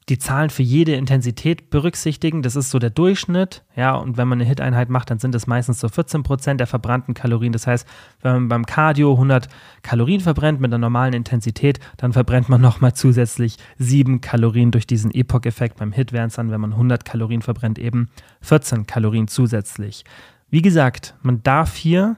[0.10, 2.42] die Zahlen für jede Intensität berücksichtigen.
[2.42, 3.64] Das ist so der Durchschnitt.
[3.76, 6.68] Ja, und wenn man eine Hit-Einheit macht, dann sind es meistens so 14 Prozent der
[6.68, 7.52] verbrannten Kalorien.
[7.52, 7.86] Das heißt,
[8.22, 9.50] wenn man beim Cardio 100
[9.82, 15.12] Kalorien verbrennt mit einer normalen Intensität, dann verbrennt man nochmal zusätzlich 7 Kalorien durch diesen
[15.12, 15.78] Epoch-Effekt.
[15.78, 18.10] Beim Hit wären es dann, wenn man 100 Kalorien verbrennt, eben
[18.42, 20.06] 14 Kalorien zusätzlich.
[20.50, 22.16] Wie gesagt, man darf hier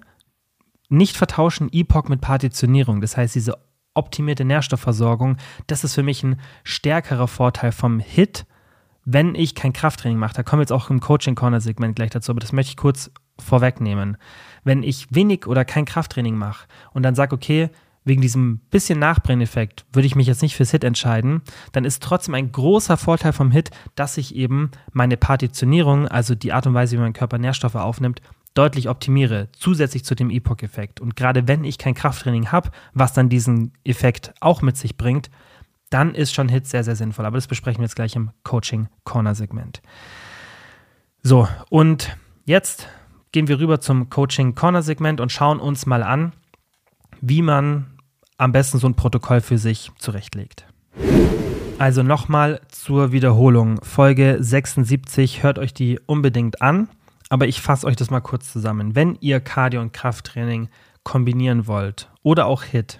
[0.90, 3.02] nicht vertauschen Epoch mit Partitionierung.
[3.02, 3.58] Das heißt, diese
[4.00, 8.46] optimierte Nährstoffversorgung, das ist für mich ein stärkerer Vorteil vom HIT,
[9.06, 10.34] wenn ich kein Krafttraining mache.
[10.34, 14.18] Da kommen wir jetzt auch im Coaching-Corner-Segment gleich dazu, aber das möchte ich kurz vorwegnehmen.
[14.64, 17.70] Wenn ich wenig oder kein Krafttraining mache und dann sage, okay,
[18.06, 21.42] wegen diesem bisschen Nachbrenneffekt würde ich mich jetzt nicht fürs HIT entscheiden,
[21.74, 26.54] dann ist trotzdem ein großer Vorteil vom HIT, dass ich eben meine Partitionierung, also die
[26.54, 28.22] Art und Weise, wie mein Körper Nährstoffe aufnimmt,
[28.54, 31.00] deutlich optimiere, zusätzlich zu dem Epoch-Effekt.
[31.00, 35.30] Und gerade wenn ich kein Krafttraining habe, was dann diesen Effekt auch mit sich bringt,
[35.90, 37.26] dann ist schon HIT sehr, sehr sinnvoll.
[37.26, 39.82] Aber das besprechen wir jetzt gleich im Coaching-Corner-Segment.
[41.22, 42.88] So, und jetzt
[43.32, 46.34] gehen wir rüber zum Coaching-Corner-Segment und schauen uns mal an,
[47.22, 47.98] wie man
[48.38, 50.66] am besten so ein Protokoll für sich zurechtlegt.
[51.78, 53.82] Also nochmal zur Wiederholung.
[53.84, 56.90] Folge 76, hört euch die unbedingt an.
[57.30, 58.96] Aber ich fasse euch das mal kurz zusammen.
[58.96, 60.70] Wenn ihr Cardio- und Krafttraining
[61.04, 63.00] kombinieren wollt oder auch HIT,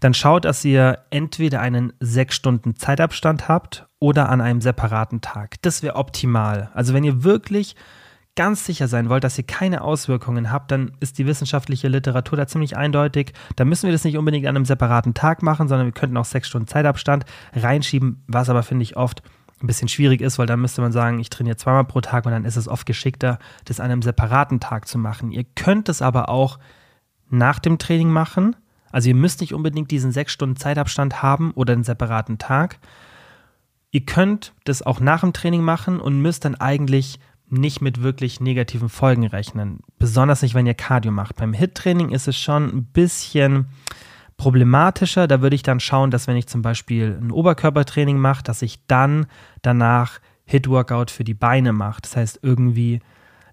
[0.00, 5.62] dann schaut, dass ihr entweder einen 6 Stunden Zeitabstand habt oder an einem separaten Tag.
[5.62, 6.70] Das wäre optimal.
[6.74, 7.74] Also wenn ihr wirklich
[8.36, 12.48] ganz sicher sein wollt, dass ihr keine Auswirkungen habt, dann ist die wissenschaftliche Literatur da
[12.48, 13.32] ziemlich eindeutig.
[13.54, 16.24] Da müssen wir das nicht unbedingt an einem separaten Tag machen, sondern wir könnten auch
[16.24, 19.22] 6 Stunden Zeitabstand reinschieben, was aber finde ich oft
[19.64, 22.32] ein bisschen schwierig ist, weil dann müsste man sagen, ich trainiere zweimal pro Tag und
[22.32, 25.32] dann ist es oft geschickter, das an einem separaten Tag zu machen.
[25.32, 26.58] Ihr könnt es aber auch
[27.30, 28.54] nach dem Training machen.
[28.92, 32.78] Also ihr müsst nicht unbedingt diesen sechs Stunden Zeitabstand haben oder einen separaten Tag.
[33.90, 38.40] Ihr könnt das auch nach dem Training machen und müsst dann eigentlich nicht mit wirklich
[38.40, 39.80] negativen Folgen rechnen.
[39.98, 41.36] Besonders nicht, wenn ihr Cardio macht.
[41.36, 43.66] Beim HIT-Training ist es schon ein bisschen
[44.36, 45.26] problematischer.
[45.26, 48.86] Da würde ich dann schauen, dass wenn ich zum Beispiel ein Oberkörpertraining mache, dass ich
[48.86, 49.26] dann
[49.62, 52.02] danach HIT-Workout für die Beine mache.
[52.02, 53.00] Das heißt irgendwie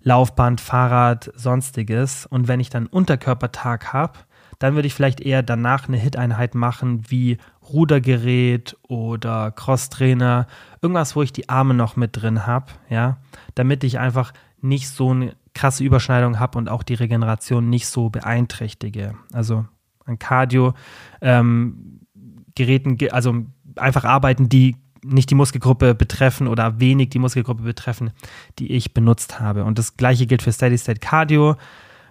[0.02, 2.26] Laufband, Fahrrad, sonstiges.
[2.26, 4.20] Und wenn ich dann Unterkörpertag habe,
[4.60, 7.38] dann würde ich vielleicht eher danach eine Hit-Einheit machen wie
[7.72, 10.46] Rudergerät oder Crosstrainer,
[10.82, 13.18] irgendwas, wo ich die Arme noch mit drin habe, ja,
[13.56, 18.10] damit ich einfach nicht so eine krasse Überschneidung habe und auch die Regeneration nicht so
[18.10, 19.16] beeinträchtige.
[19.34, 19.66] Also
[20.06, 27.64] an Cardio-Geräten, ähm, also einfach arbeiten, die nicht die Muskelgruppe betreffen oder wenig die Muskelgruppe
[27.64, 28.12] betreffen,
[28.60, 29.64] die ich benutzt habe.
[29.64, 31.56] Und das gleiche gilt für Steady State Cardio.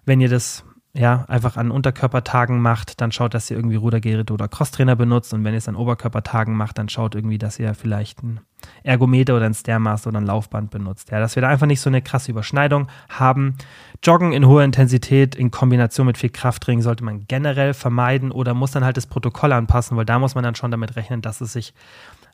[0.04, 4.48] Wenn ihr das ja, einfach an Unterkörpertagen macht, dann schaut, dass ihr irgendwie Rudergeräte oder
[4.48, 8.22] Crosstrainer benutzt und wenn ihr es an Oberkörpertagen macht, dann schaut irgendwie, dass ihr vielleicht
[8.24, 8.40] ein
[8.82, 11.10] Ergometer oder ein Stairmaster oder ein Laufband benutzt.
[11.10, 13.54] Ja, dass wir da einfach nicht so eine krasse Überschneidung haben.
[14.02, 18.72] Joggen in hoher Intensität in Kombination mit viel Krafttraining sollte man generell vermeiden oder muss
[18.72, 21.52] dann halt das Protokoll anpassen, weil da muss man dann schon damit rechnen, dass es
[21.52, 21.72] sich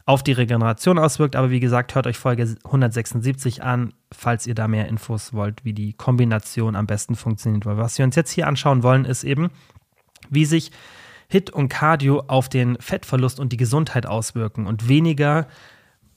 [0.06, 1.36] auf die Regeneration auswirkt.
[1.36, 5.74] Aber wie gesagt, hört euch Folge 176 an, falls ihr da mehr Infos wollt, wie
[5.74, 7.66] die Kombination am besten funktioniert.
[7.66, 9.50] Weil was wir uns jetzt hier anschauen wollen, ist eben,
[10.30, 10.70] wie sich
[11.28, 15.48] Hit und Cardio auf den Fettverlust und die Gesundheit auswirken und weniger,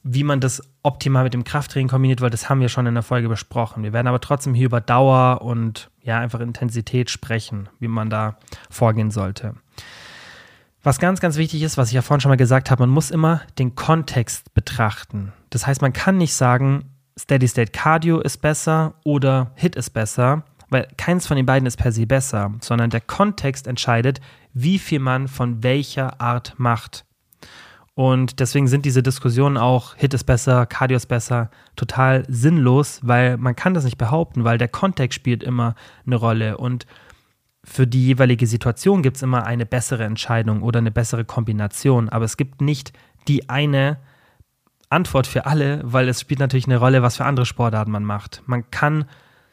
[0.03, 3.03] wie man das optimal mit dem Krafttraining kombiniert, weil das haben wir schon in der
[3.03, 3.83] Folge besprochen.
[3.83, 8.37] Wir werden aber trotzdem hier über Dauer und ja, einfach Intensität sprechen, wie man da
[8.69, 9.55] vorgehen sollte.
[10.89, 13.11] Was ganz, ganz wichtig ist, was ich ja vorhin schon mal gesagt habe, man muss
[13.11, 15.33] immer den Kontext betrachten.
[15.51, 20.45] Das heißt, man kann nicht sagen, Steady State Cardio ist besser oder Hit ist besser,
[20.69, 24.19] weil keins von den beiden ist per se besser, sondern der Kontext entscheidet,
[24.53, 27.05] wie viel man von welcher Art macht.
[27.93, 33.37] Und deswegen sind diese Diskussionen auch, Hit ist besser, Cardio ist besser, total sinnlos, weil
[33.37, 35.75] man kann das nicht behaupten, weil der Kontext spielt immer
[36.07, 36.57] eine Rolle.
[36.57, 36.87] Und
[37.69, 42.25] für die jeweilige Situation gibt es immer eine bessere Entscheidung oder eine bessere Kombination, aber
[42.25, 42.93] es gibt nicht
[43.27, 43.99] die eine
[44.89, 48.41] Antwort für alle, weil es spielt natürlich eine Rolle, was für andere Sportarten man macht.
[48.47, 49.05] Man kann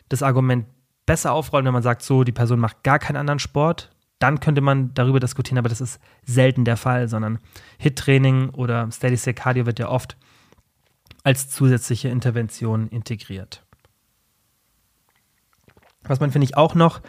[0.09, 0.65] das Argument
[1.05, 4.63] besser aufrollen, wenn man sagt, so, die Person macht gar keinen anderen Sport, dann könnte
[4.63, 7.39] man darüber diskutieren, aber das ist selten der Fall, sondern
[7.79, 10.17] Hit-Training oder Steady State Cardio wird ja oft
[11.23, 13.63] als zusätzliche Intervention integriert.
[16.05, 17.03] Was man, finde ich, auch noch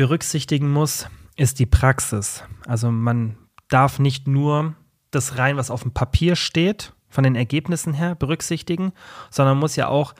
[0.00, 2.42] berücksichtigen muss, ist die Praxis.
[2.66, 3.36] Also man
[3.68, 4.74] darf nicht nur
[5.10, 8.92] das rein, was auf dem Papier steht, von den Ergebnissen her berücksichtigen,
[9.28, 10.14] sondern muss ja auch,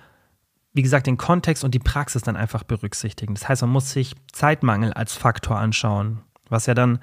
[0.74, 3.32] wie gesagt, den Kontext und die Praxis dann einfach berücksichtigen.
[3.32, 6.98] Das heißt, man muss sich Zeitmangel als Faktor anschauen, was ja dann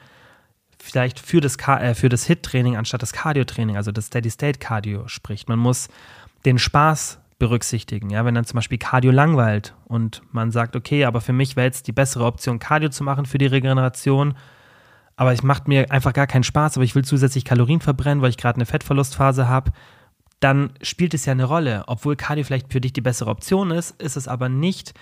[0.77, 5.49] vielleicht für das, äh, das HIT-Training anstatt das Cardio-Training, also das Steady-State-Cardio spricht.
[5.49, 5.87] Man muss
[6.45, 8.09] den Spaß berücksichtigen.
[8.09, 11.67] Ja, wenn dann zum Beispiel Cardio langweilt und man sagt, okay, aber für mich wäre
[11.67, 14.35] jetzt die bessere Option, Cardio zu machen für die Regeneration,
[15.15, 18.29] aber es macht mir einfach gar keinen Spaß, aber ich will zusätzlich Kalorien verbrennen, weil
[18.29, 19.71] ich gerade eine Fettverlustphase habe,
[20.39, 21.83] dann spielt es ja eine Rolle.
[21.87, 24.93] Obwohl Cardio vielleicht für dich die bessere Option ist, ist es aber nicht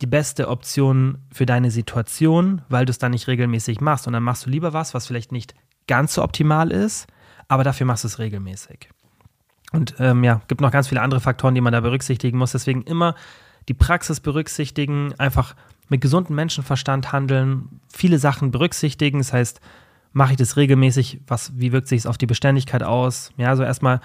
[0.00, 4.06] die beste Option für deine Situation, weil du es dann nicht regelmäßig machst.
[4.06, 5.54] Und dann machst du lieber was, was vielleicht nicht
[5.86, 7.06] ganz so optimal ist,
[7.48, 8.90] aber dafür machst du es regelmäßig.
[9.74, 12.52] Und ähm, ja, gibt noch ganz viele andere Faktoren, die man da berücksichtigen muss.
[12.52, 13.14] Deswegen immer
[13.68, 15.56] die Praxis berücksichtigen, einfach
[15.88, 19.18] mit gesundem Menschenverstand handeln, viele Sachen berücksichtigen.
[19.18, 19.60] Das heißt,
[20.12, 21.22] mache ich das regelmäßig?
[21.26, 23.32] Was, wie wirkt sich es auf die Beständigkeit aus?
[23.36, 24.00] Ja, also erstmal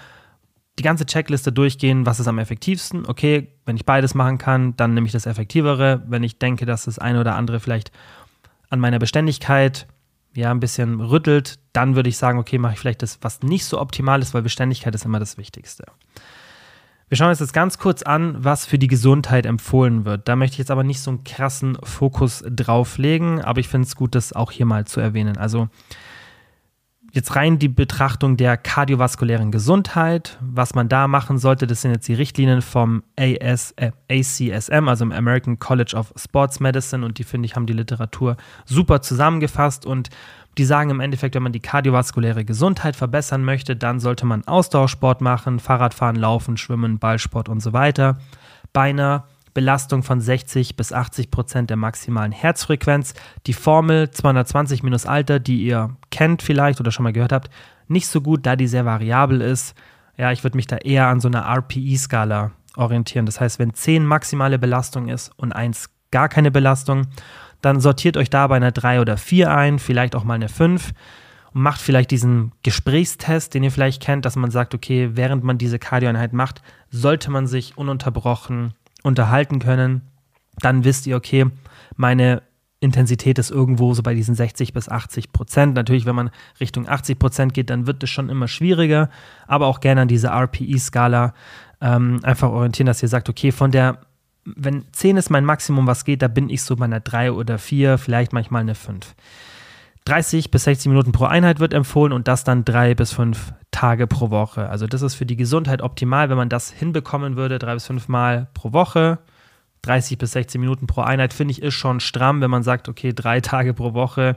[0.78, 3.06] die ganze Checkliste durchgehen, was ist am effektivsten.
[3.06, 6.02] Okay, wenn ich beides machen kann, dann nehme ich das Effektivere.
[6.08, 7.92] Wenn ich denke, dass das eine oder andere vielleicht
[8.70, 9.86] an meiner Beständigkeit
[10.34, 13.64] ja, ein bisschen rüttelt, dann würde ich sagen, okay, mache ich vielleicht das, was nicht
[13.64, 15.84] so optimal ist, weil Beständigkeit ist immer das Wichtigste.
[17.08, 20.28] Wir schauen uns jetzt ganz kurz an, was für die Gesundheit empfohlen wird.
[20.28, 23.88] Da möchte ich jetzt aber nicht so einen krassen Fokus drauf legen, aber ich finde
[23.88, 25.36] es gut, das auch hier mal zu erwähnen.
[25.36, 25.68] Also
[27.12, 30.38] jetzt rein die Betrachtung der kardiovaskulären Gesundheit.
[30.40, 35.04] Was man da machen sollte, das sind jetzt die Richtlinien vom AS, äh, ACSM, also
[35.04, 37.04] im American College of Sports Medicine.
[37.04, 39.86] Und die, finde ich, haben die Literatur super zusammengefasst.
[39.86, 40.10] Und
[40.58, 45.20] die sagen im Endeffekt, wenn man die kardiovaskuläre Gesundheit verbessern möchte, dann sollte man Ausdauersport
[45.20, 48.18] machen, Fahrradfahren, Laufen, Schwimmen, Ballsport und so weiter.
[48.72, 53.14] Bei einer Belastung von 60 bis 80 Prozent der maximalen Herzfrequenz.
[53.46, 57.50] Die Formel 220 minus Alter, die ihr kennt vielleicht oder schon mal gehört habt,
[57.88, 59.74] nicht so gut, da die sehr variabel ist.
[60.16, 63.26] Ja, ich würde mich da eher an so einer RPI-Skala orientieren.
[63.26, 67.06] Das heißt, wenn 10 maximale Belastung ist und 1 gar keine Belastung,
[67.62, 70.92] dann sortiert euch da bei einer 3 oder 4 ein, vielleicht auch mal eine 5
[71.52, 75.58] und macht vielleicht diesen Gesprächstest, den ihr vielleicht kennt, dass man sagt, okay, während man
[75.58, 80.02] diese Kardioeinheit macht, sollte man sich ununterbrochen unterhalten können,
[80.60, 81.46] dann wisst ihr, okay,
[81.96, 82.42] meine
[82.80, 85.74] Intensität ist irgendwo so bei diesen 60 bis 80 Prozent.
[85.74, 89.10] Natürlich, wenn man Richtung 80 Prozent geht, dann wird es schon immer schwieriger,
[89.46, 91.34] aber auch gerne an diese RPE-Skala
[91.82, 93.98] ähm, einfach orientieren, dass ihr sagt, okay, von der,
[94.44, 97.58] wenn 10 ist mein Maximum, was geht, da bin ich so bei einer 3 oder
[97.58, 99.14] 4, vielleicht manchmal eine 5.
[100.04, 104.06] 30 bis 60 Minuten pro Einheit wird empfohlen und das dann drei bis fünf Tage
[104.06, 104.68] pro Woche.
[104.68, 108.08] Also das ist für die Gesundheit optimal, wenn man das hinbekommen würde, drei bis fünf
[108.08, 109.18] Mal pro Woche.
[109.82, 113.12] 30 bis 60 Minuten pro Einheit, finde ich, ist schon stramm, wenn man sagt, okay,
[113.14, 114.36] drei Tage pro Woche,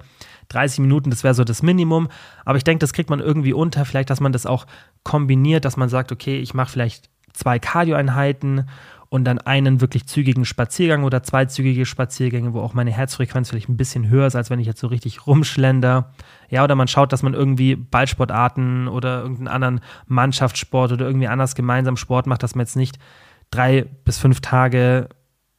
[0.49, 2.08] 30 Minuten, das wäre so das Minimum.
[2.45, 3.86] Aber ich denke, das kriegt man irgendwie unter.
[3.86, 4.65] Vielleicht, dass man das auch
[5.04, 8.67] kombiniert, dass man sagt, okay, ich mache vielleicht zwei Cardio-Einheiten
[9.13, 13.69] und dann einen wirklich zügigen Spaziergang oder zwei zügige Spaziergänge, wo auch meine Herzfrequenz vielleicht
[13.69, 16.12] ein bisschen höher ist, als wenn ich jetzt so richtig rumschlender.
[16.49, 21.54] Ja, oder man schaut, dass man irgendwie Ballsportarten oder irgendeinen anderen Mannschaftssport oder irgendwie anders
[21.54, 22.97] gemeinsam Sport macht, dass man jetzt nicht
[23.52, 25.10] drei bis fünf Tage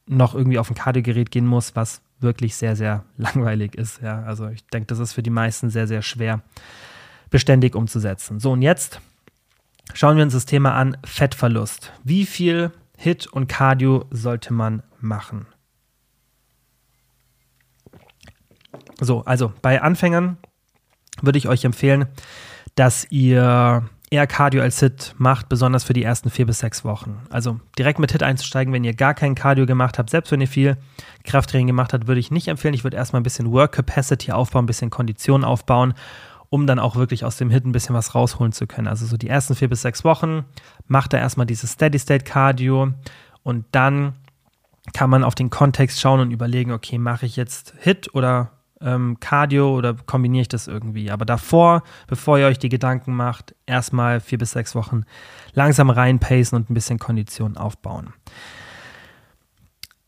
[0.05, 4.01] noch irgendwie auf ein Kardiogerät gehen muss, was wirklich sehr, sehr langweilig ist.
[4.01, 6.41] Ja, also ich denke, das ist für die meisten sehr, sehr schwer
[7.29, 8.41] beständig umzusetzen.
[8.41, 8.99] So, und jetzt
[9.93, 11.93] schauen wir uns das Thema an, Fettverlust.
[12.03, 15.47] Wie viel Hit und Cardio sollte man machen?
[18.99, 20.37] So, also bei Anfängern
[21.21, 22.07] würde ich euch empfehlen,
[22.75, 27.21] dass ihr eher Cardio als Hit macht, besonders für die ersten vier bis sechs Wochen.
[27.29, 30.47] Also direkt mit Hit einzusteigen, wenn ihr gar kein Cardio gemacht habt, selbst wenn ihr
[30.47, 30.77] viel
[31.23, 32.73] Krafttraining gemacht habt, würde ich nicht empfehlen.
[32.73, 35.93] Ich würde erstmal ein bisschen Work Capacity aufbauen, ein bisschen Kondition aufbauen,
[36.55, 38.87] um dann auch wirklich aus dem Hit ein bisschen was rausholen zu können.
[38.87, 40.45] Also so die ersten vier bis sechs Wochen
[40.87, 42.93] macht er erstmal dieses Steady State Cardio
[43.43, 44.13] und dann
[44.93, 49.17] kann man auf den Kontext schauen und überlegen, okay, mache ich jetzt Hit oder ähm,
[49.19, 51.11] Cardio oder kombiniere ich das irgendwie?
[51.11, 55.03] Aber davor, bevor ihr euch die Gedanken macht, erstmal vier bis sechs Wochen
[55.51, 58.13] langsam reinpacen und ein bisschen Kondition aufbauen.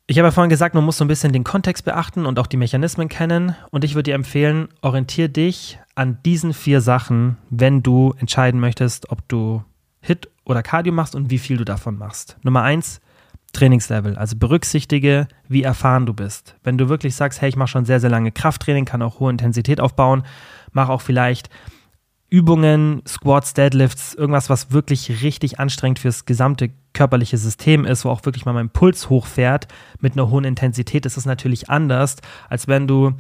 [0.06, 2.48] Ich habe ja vorhin gesagt, man muss so ein bisschen den Kontext beachten und auch
[2.48, 3.54] die Mechanismen kennen.
[3.72, 9.12] Und ich würde dir empfehlen, orientiere dich an diesen vier Sachen, wenn du entscheiden möchtest,
[9.12, 9.64] ob du
[10.00, 12.38] Hit oder Cardio machst und wie viel du davon machst.
[12.44, 13.02] Nummer eins,
[13.54, 14.16] Trainingslevel.
[14.16, 16.56] Also berücksichtige, wie erfahren du bist.
[16.64, 19.32] Wenn du wirklich sagst, hey, ich mache schon sehr, sehr lange Krafttraining, kann auch hohe
[19.32, 20.24] Intensität aufbauen,
[20.72, 21.50] mach auch vielleicht
[22.30, 28.26] Übungen, Squats, Deadlifts, irgendwas, was wirklich richtig anstrengend fürs gesamte körperliche System ist, wo auch
[28.26, 29.68] wirklich mal mein Puls hochfährt
[30.00, 32.18] mit einer hohen Intensität, ist es natürlich anders,
[32.50, 33.14] als wenn du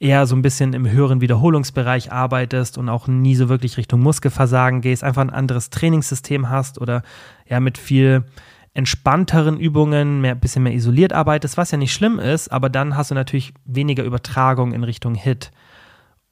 [0.00, 4.80] eher so ein bisschen im höheren Wiederholungsbereich arbeitest und auch nie so wirklich Richtung Muskelversagen
[4.80, 7.02] gehst, einfach ein anderes Trainingssystem hast oder
[7.46, 8.24] ja mit viel
[8.72, 13.10] entspannteren Übungen, mehr, bisschen mehr isoliert arbeitest, was ja nicht schlimm ist, aber dann hast
[13.10, 15.50] du natürlich weniger Übertragung in Richtung Hit.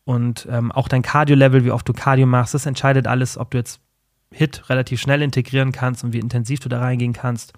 [0.04, 3.58] Und ähm, auch dein Cardio-Level, wie oft du Cardio machst, das entscheidet alles, ob du
[3.58, 3.80] jetzt
[4.32, 7.52] Hit relativ schnell integrieren kannst und wie intensiv du da reingehen kannst.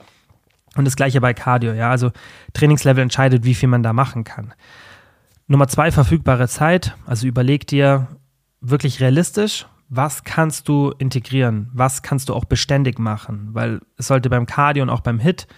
[0.75, 1.91] Und das gleiche bei Cardio, ja.
[1.91, 2.11] Also
[2.53, 4.55] Trainingslevel entscheidet, wie viel man da machen kann.
[5.51, 6.95] Nummer zwei, verfügbare Zeit.
[7.07, 8.07] Also überleg dir
[8.61, 11.69] wirklich realistisch, was kannst du integrieren?
[11.75, 13.49] Was kannst du auch beständig machen?
[13.51, 15.49] Weil es sollte beim Cardio und auch beim Hit,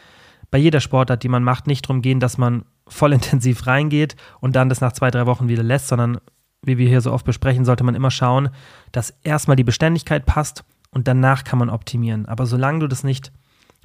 [0.51, 4.57] bei jeder Sportart, die man macht, nicht darum gehen, dass man voll intensiv reingeht und
[4.57, 6.21] dann das nach zwei, drei Wochen wieder lässt, sondern
[6.63, 8.49] wie wir hier so oft besprechen, sollte man immer schauen,
[8.93, 12.25] dass erstmal die Beständigkeit passt und danach kann man optimieren.
[12.25, 13.31] Aber solange du das nicht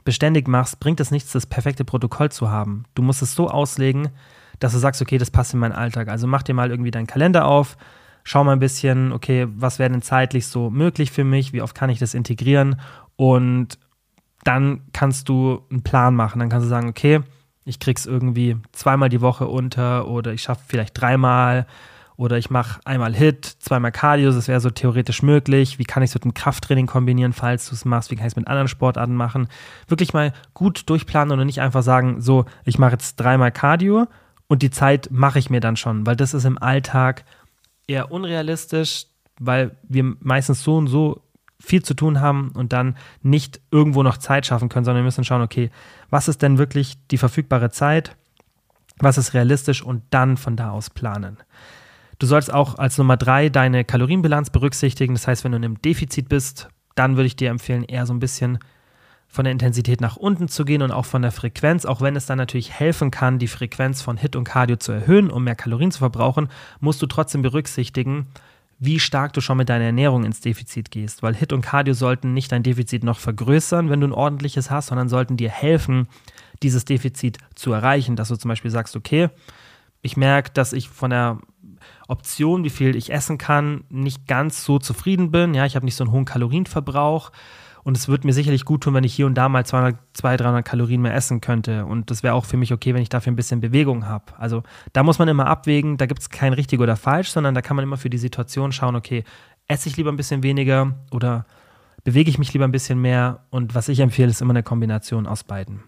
[0.05, 2.85] beständig machst, bringt es nichts, das perfekte Protokoll zu haben.
[2.95, 4.07] Du musst es so auslegen,
[4.59, 6.07] dass du sagst, okay, das passt in meinen Alltag.
[6.07, 7.77] Also mach dir mal irgendwie deinen Kalender auf,
[8.23, 11.75] schau mal ein bisschen, okay, was wäre denn zeitlich so möglich für mich, wie oft
[11.75, 12.79] kann ich das integrieren
[13.15, 13.77] und
[14.43, 16.39] dann kannst du einen Plan machen.
[16.39, 17.19] Dann kannst du sagen, okay,
[17.65, 21.67] ich krieg's irgendwie zweimal die Woche unter oder ich schaffe vielleicht dreimal
[22.15, 25.77] oder ich mache einmal Hit, zweimal Cardio, das wäre so theoretisch möglich.
[25.79, 28.09] Wie kann ich es mit dem Krafttraining kombinieren, falls du es machst?
[28.09, 29.49] Wie kann ich es mit anderen Sportarten machen?
[29.87, 34.07] Wirklich mal gut durchplanen und nicht einfach sagen, so, ich mache jetzt dreimal Cardio
[34.47, 37.25] und die Zeit mache ich mir dann schon, weil das ist im Alltag
[37.87, 39.05] eher unrealistisch,
[39.39, 41.21] weil wir meistens so und so
[41.59, 45.23] viel zu tun haben und dann nicht irgendwo noch Zeit schaffen können, sondern wir müssen
[45.23, 45.71] schauen, okay,
[46.09, 48.15] was ist denn wirklich die verfügbare Zeit,
[48.99, 51.37] was ist realistisch und dann von da aus planen.
[52.19, 55.13] Du sollst auch als Nummer drei deine Kalorienbilanz berücksichtigen.
[55.13, 58.13] Das heißt, wenn du in einem Defizit bist, dann würde ich dir empfehlen, eher so
[58.13, 58.57] ein bisschen
[59.27, 62.25] von der Intensität nach unten zu gehen und auch von der Frequenz, auch wenn es
[62.25, 65.91] dann natürlich helfen kann, die Frequenz von Hit und Cardio zu erhöhen, um mehr Kalorien
[65.91, 66.47] zu verbrauchen,
[66.79, 68.27] musst du trotzdem berücksichtigen,
[68.79, 72.33] wie stark du schon mit deiner Ernährung ins Defizit gehst, weil Hit und Cardio sollten
[72.33, 76.07] nicht dein Defizit noch vergrößern, wenn du ein ordentliches hast, sondern sollten dir helfen,
[76.63, 79.29] dieses Defizit zu erreichen, dass du zum Beispiel sagst, okay,
[80.01, 81.39] ich merke, dass ich von der
[82.07, 85.53] Option, wie viel ich essen kann, nicht ganz so zufrieden bin.
[85.53, 87.31] Ja, ich habe nicht so einen hohen Kalorienverbrauch
[87.87, 90.41] Und es würde mir sicherlich gut tun, wenn ich hier und da mal 200, 200
[90.41, 91.85] 300 Kalorien mehr essen könnte.
[91.85, 94.25] Und das wäre auch für mich okay, wenn ich dafür ein bisschen Bewegung habe.
[94.37, 97.61] Also da muss man immer abwägen, da gibt es kein richtig oder falsch, sondern da
[97.61, 99.23] kann man immer für die Situation schauen, okay,
[99.69, 101.45] esse ich lieber ein bisschen weniger oder
[102.03, 103.45] bewege ich mich lieber ein bisschen mehr.
[103.51, 105.81] Und was ich empfehle, ist immer eine Kombination aus beiden.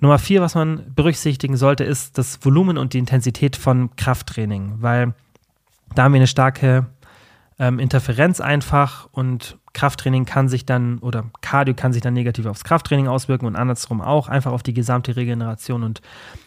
[0.00, 5.14] Nummer vier, was man berücksichtigen sollte, ist das Volumen und die Intensität von Krafttraining, weil
[5.94, 6.86] da haben wir eine starke
[7.60, 12.64] ähm, Interferenz einfach und Krafttraining kann sich dann oder Cardio kann sich dann negativ aufs
[12.64, 15.82] Krafttraining auswirken und andersrum auch, einfach auf die gesamte Regeneration.
[15.82, 16.00] Und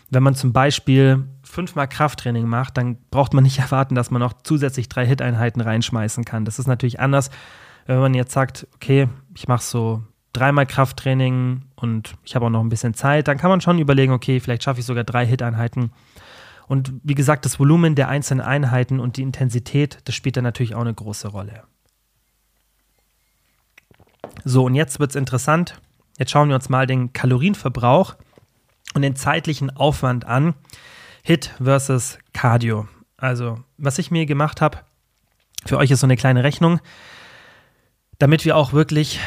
[0.10, 4.34] wenn man zum Beispiel fünfmal Krafttraining macht, dann braucht man nicht erwarten, dass man noch
[4.44, 6.46] zusätzlich drei Hit-Einheiten reinschmeißen kann.
[6.46, 7.30] Das ist natürlich anders,
[7.86, 10.04] wenn man jetzt sagt, okay, ich mache so
[10.34, 14.14] dreimal Krafttraining und ich habe auch noch ein bisschen Zeit, dann kann man schon überlegen,
[14.14, 15.92] okay, vielleicht schaffe ich sogar drei Hit-Einheiten
[16.68, 20.76] und wie gesagt, das Volumen der einzelnen Einheiten und die Intensität, das spielt dann natürlich
[20.76, 21.64] auch eine große Rolle.
[24.46, 25.80] So, und jetzt wird es interessant.
[26.18, 28.16] Jetzt schauen wir uns mal den Kalorienverbrauch
[28.94, 30.54] und den zeitlichen Aufwand an.
[31.24, 32.88] Hit versus Cardio.
[33.18, 34.80] Also, was ich mir gemacht habe,
[35.66, 36.80] für euch ist so eine kleine Rechnung,
[38.20, 39.20] damit wir auch wirklich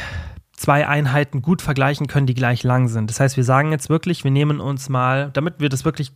[0.53, 3.09] zwei Einheiten gut vergleichen können, die gleich lang sind.
[3.09, 6.11] Das heißt, wir sagen jetzt wirklich, wir nehmen uns mal, damit wir das wirklich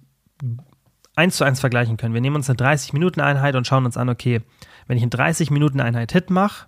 [1.15, 2.13] eins zu eins vergleichen können.
[2.13, 4.41] Wir nehmen uns eine 30-Minuten-Einheit und schauen uns an, okay,
[4.88, 6.67] wenn ich eine 30-Minuten-Einheit Hit mache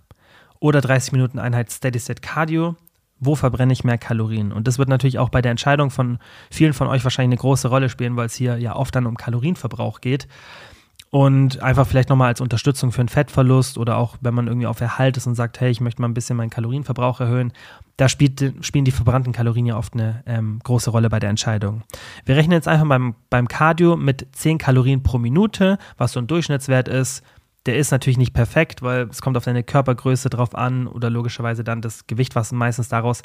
[0.64, 2.78] oder 30-Minuten-Einheit Steady-State Cardio,
[3.20, 4.54] wo verbrenne ich mehr Kalorien?
[4.54, 7.68] Und das wird natürlich auch bei der Entscheidung von vielen von euch wahrscheinlich eine große
[7.68, 10.30] Rolle spielen, weil es hier ja oft dann um Kalorienverbrauch geht.
[11.10, 14.80] Und einfach vielleicht nochmal als Unterstützung für einen Fettverlust oder auch wenn man irgendwie auf
[14.80, 17.52] Erhalt ist und sagt, hey, ich möchte mal ein bisschen meinen Kalorienverbrauch erhöhen,
[17.98, 21.84] da spielt, spielen die verbrannten Kalorien ja oft eine ähm, große Rolle bei der Entscheidung.
[22.24, 26.28] Wir rechnen jetzt einfach beim, beim Cardio mit 10 Kalorien pro Minute, was so ein
[26.28, 27.22] Durchschnittswert ist
[27.66, 31.64] der ist natürlich nicht perfekt, weil es kommt auf deine Körpergröße drauf an oder logischerweise
[31.64, 33.22] dann das Gewicht, was meistens daraus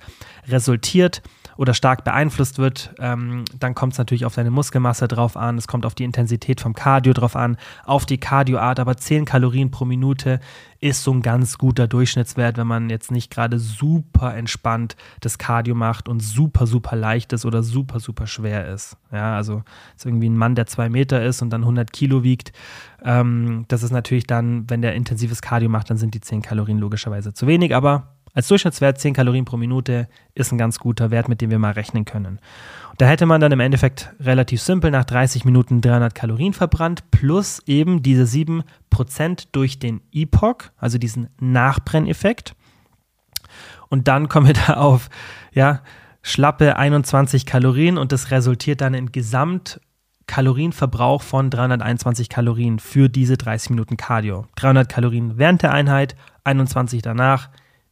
[0.46, 1.22] resultiert
[1.56, 2.94] oder stark beeinflusst wird.
[3.00, 6.60] Ähm, dann kommt es natürlich auf deine Muskelmasse drauf an, es kommt auf die Intensität
[6.60, 10.38] vom Cardio drauf an, auf die Cardioart, aber 10 Kalorien pro Minute
[10.80, 15.74] ist so ein ganz guter Durchschnittswert, wenn man jetzt nicht gerade super entspannt das Cardio
[15.74, 18.96] macht und super, super leicht ist oder super, super schwer ist.
[19.12, 19.62] Ja, also
[19.96, 22.52] ist irgendwie ein Mann, der zwei Meter ist und dann 100 Kilo wiegt.
[23.02, 26.78] Ähm, das ist natürlich dann, wenn der intensives Cardio macht, dann sind die 10 Kalorien
[26.78, 31.28] logischerweise zu wenig, aber als Durchschnittswert 10 Kalorien pro Minute ist ein ganz guter Wert,
[31.28, 32.38] mit dem wir mal rechnen können.
[32.98, 37.62] Da hätte man dann im Endeffekt relativ simpel nach 30 Minuten 300 Kalorien verbrannt, plus
[37.66, 38.64] eben diese 7%
[39.52, 42.56] durch den EPOC, also diesen Nachbrenneffekt.
[43.88, 45.10] Und dann kommen wir da auf,
[45.52, 45.82] ja,
[46.22, 53.70] schlappe 21 Kalorien und das resultiert dann in Gesamtkalorienverbrauch von 321 Kalorien für diese 30
[53.70, 54.46] Minuten Cardio.
[54.56, 57.48] 300 Kalorien während der Einheit, 21 danach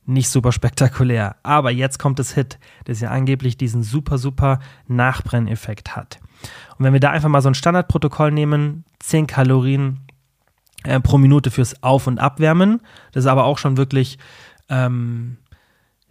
[0.07, 1.37] nicht super spektakulär.
[1.43, 6.19] Aber jetzt kommt das Hit, das ja angeblich diesen super, super Nachbrenneffekt hat.
[6.79, 10.01] Und wenn wir da einfach mal so ein Standardprotokoll nehmen, 10 Kalorien
[10.85, 12.81] äh, pro Minute fürs Auf- und Abwärmen,
[13.13, 14.19] das ist aber auch schon wirklich
[14.69, 15.39] ähm,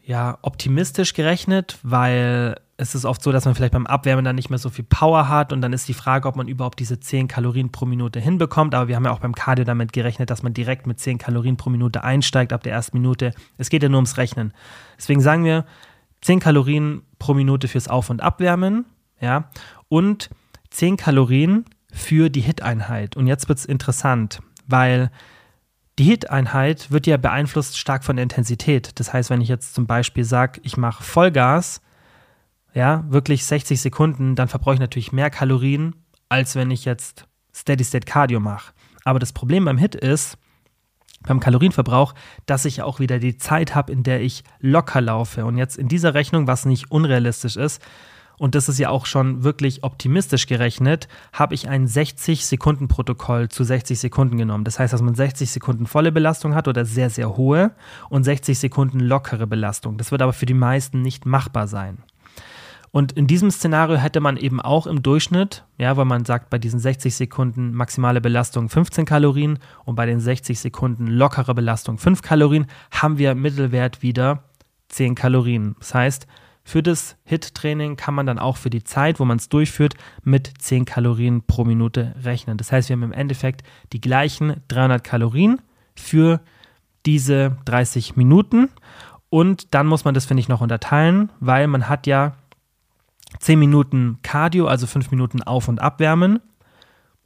[0.03, 4.49] ja, optimistisch gerechnet, weil es ist oft so, dass man vielleicht beim Abwärmen dann nicht
[4.49, 7.29] mehr so viel Power hat und dann ist die Frage, ob man überhaupt diese 10
[7.29, 8.75] Kalorien pro Minute hinbekommt.
[8.75, 11.55] Aber wir haben ja auch beim Cardio damit gerechnet, dass man direkt mit 10 Kalorien
[11.55, 13.33] pro Minute einsteigt ab der ersten Minute.
[13.57, 14.53] Es geht ja nur ums Rechnen.
[14.97, 15.65] Deswegen sagen wir
[16.21, 18.85] 10 Kalorien pro Minute fürs Auf- und Abwärmen,
[19.21, 19.49] ja,
[19.87, 20.29] und
[20.71, 23.15] 10 Kalorien für die Hit-Einheit.
[23.15, 25.11] Und jetzt wird es interessant, weil
[25.97, 28.99] die Hit-Einheit wird ja beeinflusst stark von der Intensität.
[28.99, 31.81] Das heißt, wenn ich jetzt zum Beispiel sage, ich mache Vollgas,
[32.75, 35.95] ja, wirklich 60 Sekunden, dann verbrauche ich natürlich mehr Kalorien,
[36.29, 38.73] als wenn ich jetzt Steady-State Cardio mache.
[39.05, 40.37] Aber das Problem beim Hit ist,
[41.23, 42.13] beim Kalorienverbrauch,
[42.45, 45.45] dass ich auch wieder die Zeit habe, in der ich locker laufe.
[45.45, 47.81] Und jetzt in dieser Rechnung, was nicht unrealistisch ist,
[48.37, 53.97] und das ist ja auch schon wirklich optimistisch gerechnet, habe ich ein 60-Sekunden-Protokoll zu 60
[53.97, 54.65] Sekunden genommen.
[54.65, 57.71] Das heißt, dass man 60 Sekunden volle Belastung hat oder sehr, sehr hohe
[58.09, 59.97] und 60 Sekunden lockere Belastung.
[59.97, 61.99] Das wird aber für die meisten nicht machbar sein.
[62.95, 66.57] Und in diesem Szenario hätte man eben auch im Durchschnitt, ja, weil man sagt, bei
[66.57, 72.21] diesen 60 Sekunden maximale Belastung 15 Kalorien und bei den 60 Sekunden lockere Belastung 5
[72.21, 74.45] Kalorien, haben wir Mittelwert wieder
[74.87, 75.75] 10 Kalorien.
[75.77, 76.27] Das heißt,
[76.63, 80.53] für das HIT-Training kann man dann auch für die Zeit, wo man es durchführt, mit
[80.59, 82.55] 10 Kalorien pro Minute rechnen.
[82.55, 85.59] Das heißt, wir haben im Endeffekt die gleichen 300 Kalorien
[85.97, 86.39] für
[87.05, 88.69] diese 30 Minuten.
[89.29, 92.37] Und dann muss man das, finde ich, noch unterteilen, weil man hat ja
[93.39, 96.39] 10 Minuten Cardio, also 5 Minuten Auf- und Abwärmen.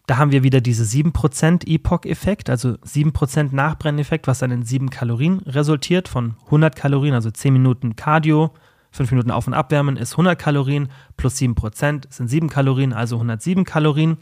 [0.08, 5.40] Da haben wir wieder diese 7% Epoch-Effekt, also 7% Nachbrenneffekt, was dann in 7 Kalorien
[5.46, 8.52] resultiert von 100 Kalorien, also 10 Minuten Cardio,
[8.92, 13.66] 5 Minuten Auf- und Abwärmen ist 100 Kalorien, plus 7% sind 7 Kalorien, also 107
[13.66, 14.18] Kalorien.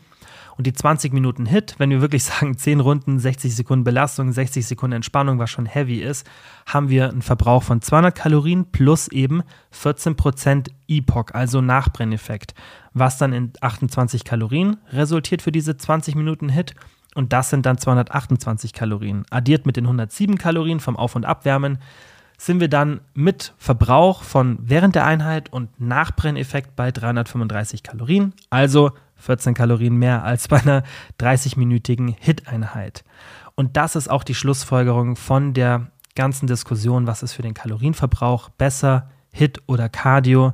[0.57, 4.65] Und die 20 Minuten Hit, wenn wir wirklich sagen 10 Runden, 60 Sekunden Belastung, 60
[4.65, 6.27] Sekunden Entspannung, was schon heavy ist,
[6.65, 9.43] haben wir einen Verbrauch von 200 Kalorien plus eben
[9.73, 12.55] 14% Epoch, also Nachbrenneffekt,
[12.93, 16.73] was dann in 28 Kalorien resultiert für diese 20 Minuten Hit.
[17.13, 19.25] Und das sind dann 228 Kalorien.
[19.29, 21.79] Addiert mit den 107 Kalorien vom Auf- und Abwärmen
[22.37, 28.91] sind wir dann mit Verbrauch von während der Einheit und Nachbrenneffekt bei 335 Kalorien, also
[29.17, 30.83] 14 Kalorien mehr als bei einer
[31.19, 33.03] 30-minütigen Hit-Einheit.
[33.55, 38.49] Und das ist auch die Schlussfolgerung von der ganzen Diskussion, was ist für den Kalorienverbrauch
[38.49, 40.53] besser, Hit oder Cardio?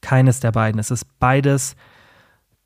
[0.00, 0.80] Keines der beiden.
[0.80, 1.76] Es ist beides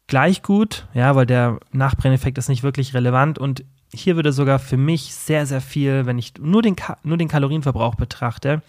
[0.06, 4.76] gleich gut, ja, weil der Nachbrenneffekt ist nicht wirklich relevant und hier würde sogar für
[4.76, 8.62] mich sehr, sehr viel, wenn ich nur den, nur den Kalorienverbrauch betrachte,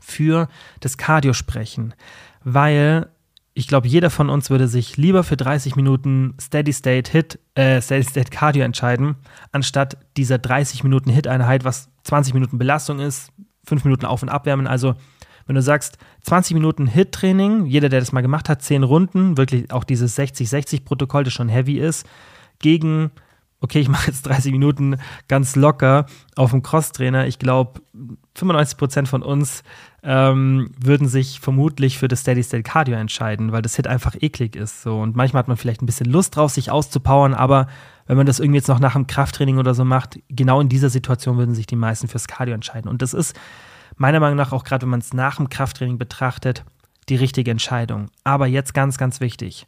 [0.00, 0.48] für
[0.80, 1.94] das Cardio sprechen.
[2.44, 3.08] Weil
[3.54, 7.80] ich glaube, jeder von uns würde sich lieber für 30 Minuten Steady State Hit, äh,
[7.82, 9.16] Steady State Cardio entscheiden,
[9.50, 13.30] anstatt dieser 30 Minuten Hit-Einheit, was 20 Minuten Belastung ist,
[13.64, 14.66] 5 Minuten Auf- und Abwärmen.
[14.66, 14.94] Also,
[15.46, 19.70] wenn du sagst, 20 Minuten Hit-Training, jeder, der das mal gemacht hat, 10 Runden, wirklich
[19.70, 22.06] auch dieses 60-60-Protokoll, das schon heavy ist,
[22.58, 23.10] gegen
[23.62, 24.98] okay, ich mache jetzt 30 Minuten
[25.28, 27.26] ganz locker auf dem Crosstrainer.
[27.26, 27.80] Ich glaube,
[28.34, 29.62] 95 Prozent von uns
[30.02, 34.56] ähm, würden sich vermutlich für das Steady State Cardio entscheiden, weil das Hit einfach eklig
[34.56, 34.82] ist.
[34.82, 35.00] So.
[35.00, 37.68] Und manchmal hat man vielleicht ein bisschen Lust drauf, sich auszupowern, aber
[38.06, 40.90] wenn man das irgendwie jetzt noch nach dem Krafttraining oder so macht, genau in dieser
[40.90, 42.90] Situation würden sich die meisten fürs Cardio entscheiden.
[42.90, 43.38] Und das ist
[43.96, 46.64] meiner Meinung nach auch gerade, wenn man es nach dem Krafttraining betrachtet,
[47.08, 48.10] die richtige Entscheidung.
[48.24, 49.66] Aber jetzt ganz, ganz wichtig.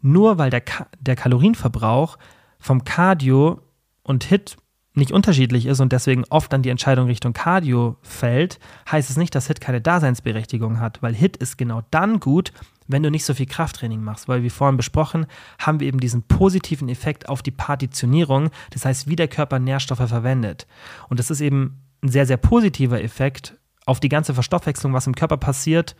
[0.00, 2.16] Nur weil der, Ka der Kalorienverbrauch
[2.58, 3.60] vom Cardio
[4.02, 4.56] und Hit
[4.96, 8.58] nicht unterschiedlich ist und deswegen oft dann die Entscheidung Richtung Cardio fällt,
[8.90, 12.52] heißt es nicht, dass Hit keine Daseinsberechtigung hat, weil Hit ist genau dann gut,
[12.88, 15.26] wenn du nicht so viel Krafttraining machst, weil wie vorhin besprochen,
[15.58, 20.08] haben wir eben diesen positiven Effekt auf die Partitionierung, das heißt, wie der Körper Nährstoffe
[20.08, 20.66] verwendet.
[21.08, 25.14] Und das ist eben ein sehr, sehr positiver Effekt auf die ganze Verstoffwechslung, was im
[25.14, 25.94] Körper passiert,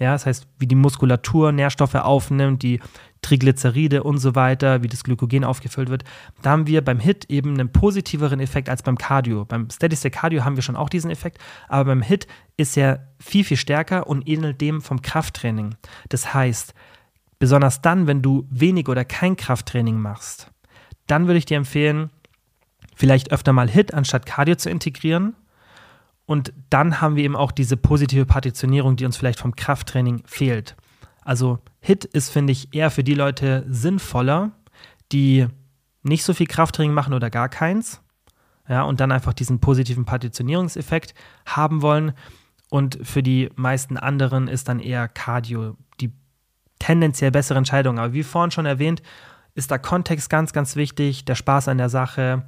[0.00, 2.80] ja, das heißt, wie die Muskulatur Nährstoffe aufnimmt, die
[3.22, 6.04] Triglyceride und so weiter, wie das Glykogen aufgefüllt wird.
[6.42, 9.44] Da haben wir beim HIT eben einen positiveren Effekt als beim Cardio.
[9.44, 13.08] Beim Steady State Cardio haben wir schon auch diesen Effekt, aber beim HIT ist er
[13.18, 15.74] viel, viel stärker und ähnelt dem vom Krafttraining.
[16.08, 16.74] Das heißt,
[17.38, 20.50] besonders dann, wenn du wenig oder kein Krafttraining machst,
[21.06, 22.10] dann würde ich dir empfehlen,
[22.94, 25.34] vielleicht öfter mal HIT anstatt Cardio zu integrieren
[26.30, 30.76] und dann haben wir eben auch diese positive Partitionierung, die uns vielleicht vom Krafttraining fehlt.
[31.30, 34.50] Also Hit ist, finde ich, eher für die Leute sinnvoller,
[35.12, 35.46] die
[36.02, 38.02] nicht so viel Krafttraining machen oder gar keins.
[38.68, 41.14] Ja, und dann einfach diesen positiven Partitionierungseffekt
[41.46, 42.14] haben wollen.
[42.68, 46.10] Und für die meisten anderen ist dann eher Cardio die
[46.80, 48.00] tendenziell bessere Entscheidung.
[48.00, 49.00] Aber wie vorhin schon erwähnt,
[49.60, 52.44] ist da Kontext ganz, ganz wichtig, der Spaß an der Sache,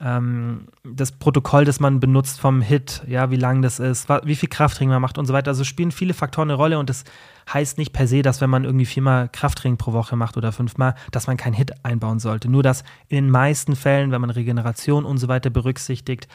[0.00, 4.48] ähm, das Protokoll, das man benutzt vom Hit, ja, wie lang das ist, wie viel
[4.48, 5.48] Krafttraining man macht und so weiter.
[5.50, 7.04] Also spielen viele Faktoren eine Rolle und das
[7.52, 10.96] heißt nicht per se, dass wenn man irgendwie viermal Krafttraining pro Woche macht oder fünfmal,
[11.12, 12.48] dass man keinen Hit einbauen sollte.
[12.50, 16.26] Nur dass in den meisten Fällen, wenn man Regeneration und so weiter berücksichtigt,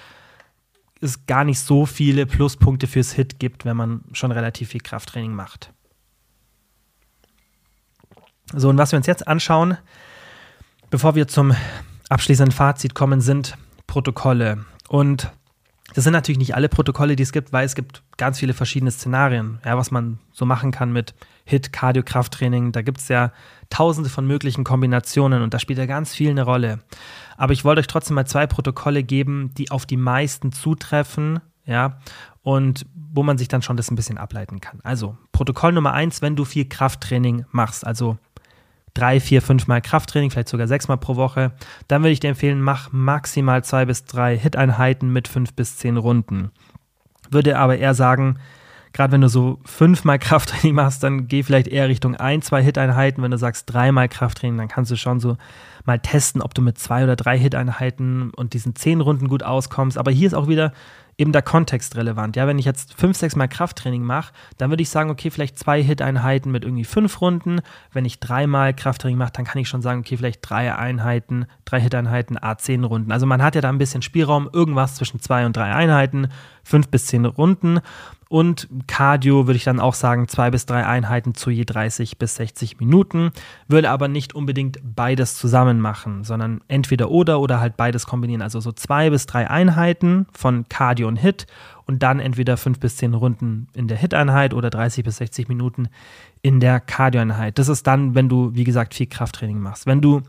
[1.02, 5.34] es gar nicht so viele Pluspunkte fürs Hit gibt, wenn man schon relativ viel Krafttraining
[5.34, 5.74] macht.
[8.54, 9.78] So, und was wir uns jetzt anschauen,
[10.92, 11.56] Bevor wir zum
[12.10, 14.66] abschließenden Fazit kommen, sind Protokolle.
[14.90, 15.32] Und
[15.94, 18.92] das sind natürlich nicht alle Protokolle, die es gibt, weil es gibt ganz viele verschiedene
[18.92, 21.14] Szenarien, ja, was man so machen kann mit
[21.46, 22.74] Hit, Cardio, Krafttraining.
[22.74, 23.32] Da gibt es ja
[23.70, 26.80] tausende von möglichen Kombinationen und da spielt ja ganz viel eine Rolle.
[27.38, 32.00] Aber ich wollte euch trotzdem mal zwei Protokolle geben, die auf die meisten zutreffen, ja,
[32.44, 34.82] und wo man sich dann schon das ein bisschen ableiten kann.
[34.84, 38.18] Also, Protokoll Nummer eins, wenn du viel Krafttraining machst, also
[38.94, 41.52] drei, vier, fünf Mal Krafttraining, vielleicht sogar sechs Mal pro Woche,
[41.88, 45.98] dann würde ich dir empfehlen, mach maximal zwei bis drei Hit-Einheiten mit fünf bis zehn
[45.98, 46.52] Runden.
[47.30, 48.38] Würde aber eher sagen,
[48.94, 53.24] gerade wenn du so fünfmal Krafttraining machst, dann geh vielleicht eher Richtung ein, zwei Hit-Einheiten.
[53.24, 55.38] Wenn du sagst dreimal Krafttraining, dann kannst du schon so
[55.86, 59.98] mal testen, ob du mit zwei oder drei Hit-Einheiten und diesen zehn Runden gut auskommst.
[59.98, 60.74] Aber hier ist auch wieder
[61.18, 62.36] eben der Kontext relevant.
[62.36, 65.60] Ja, wenn ich jetzt fünf, sechs Mal Krafttraining mache, dann würde ich sagen, okay, vielleicht
[65.60, 67.62] zwei Hit-Einheiten mit irgendwie fünf Runden.
[67.92, 71.80] Wenn ich dreimal Krafttraining mache, dann kann ich schon sagen, okay, vielleicht drei Einheiten, drei
[71.80, 73.12] Hit-Einheiten, A10 Runden.
[73.12, 76.30] Also man hat ja da ein bisschen Spielraum, irgendwas zwischen zwei und drei Einheiten,
[76.64, 77.82] fünf bis zehn Runden.
[78.32, 82.36] Und Cardio würde ich dann auch sagen, zwei bis drei Einheiten zu je 30 bis
[82.36, 83.32] 60 Minuten.
[83.68, 88.42] Würde aber nicht unbedingt beides zusammen machen, sondern entweder oder oder halt beides kombinieren.
[88.42, 91.46] Also so zwei bis drei Einheiten von Cardio und Hit
[91.86, 95.90] und dann entweder fünf bis zehn Runden in der Hit-Einheit oder 30 bis 60 Minuten
[96.42, 97.60] in der Cardio-Einheit.
[97.60, 99.88] Das ist dann, wenn du, wie gesagt, viel Krafttraining machst.
[99.88, 100.22] Wenn du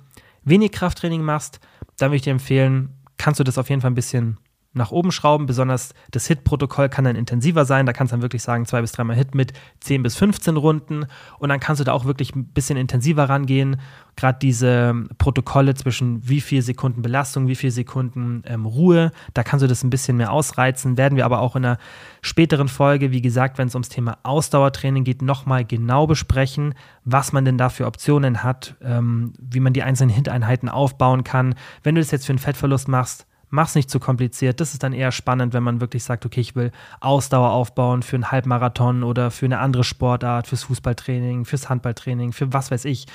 [0.42, 1.61] wenig Krafttraining machst,
[1.98, 4.38] dann würde ich dir empfehlen, kannst du das auf jeden Fall ein bisschen
[4.74, 5.46] nach oben schrauben.
[5.46, 7.86] Besonders das Hit-Protokoll kann dann intensiver sein.
[7.86, 11.06] Da kannst du dann wirklich sagen, zwei bis dreimal Hit mit 10 bis 15 Runden.
[11.38, 13.80] Und dann kannst du da auch wirklich ein bisschen intensiver rangehen.
[14.16, 19.62] Gerade diese Protokolle zwischen wie viel Sekunden Belastung, wie viel Sekunden ähm, Ruhe, da kannst
[19.62, 20.98] du das ein bisschen mehr ausreizen.
[20.98, 21.78] Werden wir aber auch in einer
[22.20, 27.44] späteren Folge, wie gesagt, wenn es ums Thema Ausdauertraining geht, nochmal genau besprechen, was man
[27.44, 31.54] denn da für Optionen hat, ähm, wie man die einzelnen Hit-Einheiten aufbauen kann.
[31.82, 34.61] Wenn du das jetzt für einen Fettverlust machst, mach's nicht zu kompliziert.
[34.61, 38.16] Das ist dann eher spannend, wenn man wirklich sagt, okay, ich will Ausdauer aufbauen für
[38.16, 43.07] einen Halbmarathon oder für eine andere Sportart, fürs Fußballtraining, fürs Handballtraining, für was weiß ich.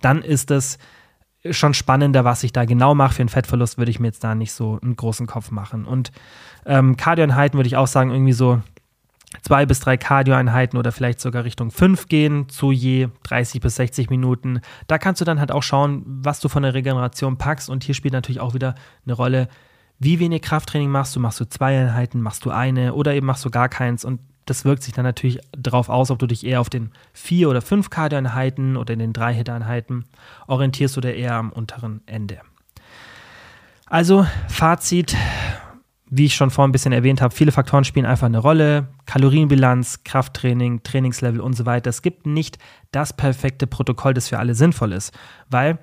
[0.00, 0.78] Dann ist es
[1.50, 3.14] schon spannender, was ich da genau mache.
[3.14, 5.84] Für einen Fettverlust würde ich mir jetzt da nicht so einen großen Kopf machen.
[5.84, 6.10] Und
[6.64, 8.62] ähm, Cardio-Einheiten würde ich auch sagen, irgendwie so
[9.42, 14.08] zwei bis drei Cardio-Einheiten oder vielleicht sogar Richtung fünf gehen, zu je 30 bis 60
[14.08, 14.62] Minuten.
[14.86, 17.68] Da kannst du dann halt auch schauen, was du von der Regeneration packst.
[17.68, 18.74] Und hier spielt natürlich auch wieder
[19.04, 19.48] eine Rolle,
[20.02, 21.20] wie wenig Krafttraining machst du.
[21.20, 24.04] Machst du zwei Einheiten, machst du eine oder eben machst du gar keins.
[24.04, 27.48] Und das wirkt sich dann natürlich darauf aus, ob du dich eher auf den vier
[27.48, 30.06] oder fünf Cardio-Einheiten oder in den drei Hit-Einheiten
[30.48, 32.40] orientierst oder eher am unteren Ende.
[33.86, 35.16] Also Fazit,
[36.10, 38.88] wie ich schon vorhin ein bisschen erwähnt habe, viele Faktoren spielen einfach eine Rolle.
[39.06, 41.90] Kalorienbilanz, Krafttraining, Trainingslevel und so weiter.
[41.90, 42.58] Es gibt nicht
[42.90, 45.16] das perfekte Protokoll, das für alle sinnvoll ist,
[45.48, 45.78] weil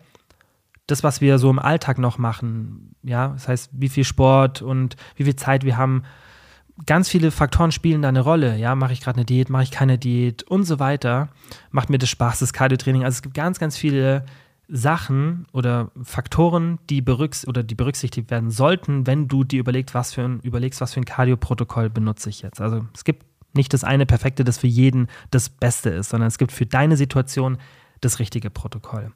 [0.91, 4.95] das, was wir so im Alltag noch machen, ja, das heißt, wie viel Sport und
[5.15, 6.03] wie viel Zeit wir haben,
[6.85, 8.57] ganz viele Faktoren spielen da eine Rolle.
[8.57, 11.29] Ja, mache ich gerade eine Diät, mache ich keine Diät und so weiter.
[11.71, 13.03] Macht mir das Spaß, das Cardio-Training.
[13.03, 14.25] Also es gibt ganz, ganz viele
[14.67, 20.13] Sachen oder Faktoren, die, berücks oder die berücksichtigt werden sollten, wenn du dir überlegst, was
[20.13, 22.61] für ein, überlegst, was für ein Cardio-Protokoll benutze ich jetzt.
[22.61, 26.37] Also es gibt nicht das eine perfekte, das für jeden das Beste ist, sondern es
[26.37, 27.57] gibt für deine Situation
[27.99, 29.11] das richtige Protokoll.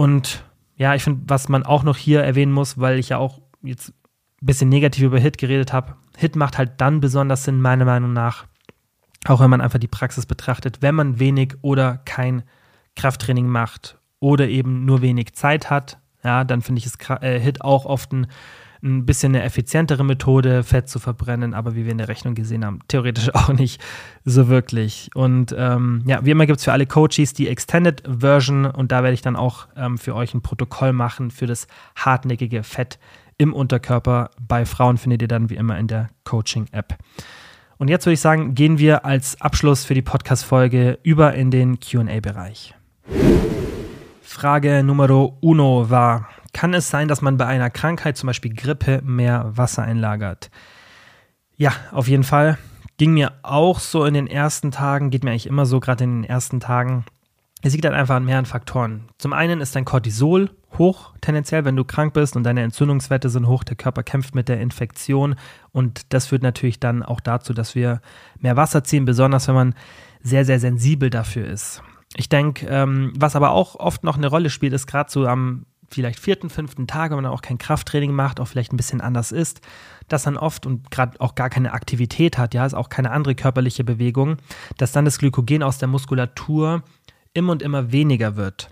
[0.00, 0.46] Und
[0.76, 3.90] ja, ich finde, was man auch noch hier erwähnen muss, weil ich ja auch jetzt
[3.90, 8.14] ein bisschen negativ über Hit geredet habe, Hit macht halt dann besonders Sinn, meiner Meinung
[8.14, 8.46] nach,
[9.26, 12.44] auch wenn man einfach die Praxis betrachtet, wenn man wenig oder kein
[12.96, 17.60] Krafttraining macht oder eben nur wenig Zeit hat, ja, dann finde ich es äh, Hit
[17.60, 18.26] auch oft ein
[18.82, 22.64] ein bisschen eine effizientere Methode, Fett zu verbrennen, aber wie wir in der Rechnung gesehen
[22.64, 23.80] haben, theoretisch auch nicht
[24.24, 25.10] so wirklich.
[25.14, 29.02] Und ähm, ja, wie immer gibt es für alle Coaches die Extended Version und da
[29.02, 31.66] werde ich dann auch ähm, für euch ein Protokoll machen für das
[31.96, 32.98] hartnäckige Fett
[33.38, 34.30] im Unterkörper.
[34.40, 36.96] Bei Frauen findet ihr dann wie immer in der Coaching-App.
[37.78, 41.80] Und jetzt würde ich sagen, gehen wir als Abschluss für die Podcast-Folge über in den
[41.80, 42.74] QA-Bereich.
[44.20, 45.10] Frage Nummer
[45.40, 49.82] uno war, kann es sein, dass man bei einer Krankheit, zum Beispiel Grippe, mehr Wasser
[49.82, 50.50] einlagert?
[51.56, 52.58] Ja, auf jeden Fall.
[52.96, 56.22] Ging mir auch so in den ersten Tagen, geht mir eigentlich immer so, gerade in
[56.22, 57.04] den ersten Tagen.
[57.62, 59.08] Es liegt halt einfach an mehreren Faktoren.
[59.18, 63.46] Zum einen ist dein Cortisol hoch, tendenziell, wenn du krank bist und deine Entzündungswerte sind
[63.46, 65.34] hoch, der Körper kämpft mit der Infektion
[65.72, 68.00] und das führt natürlich dann auch dazu, dass wir
[68.38, 69.74] mehr Wasser ziehen, besonders wenn man
[70.22, 71.82] sehr, sehr sensibel dafür ist.
[72.16, 75.66] Ich denke, ähm, was aber auch oft noch eine Rolle spielt, ist gerade so am
[75.90, 79.32] vielleicht vierten, fünften Tag, wenn man auch kein Krafttraining macht, auch vielleicht ein bisschen anders
[79.32, 79.60] ist,
[80.08, 83.34] dass dann oft und gerade auch gar keine Aktivität hat, ja, ist auch keine andere
[83.34, 84.36] körperliche Bewegung,
[84.76, 86.82] dass dann das Glykogen aus der Muskulatur
[87.34, 88.70] immer und immer weniger wird.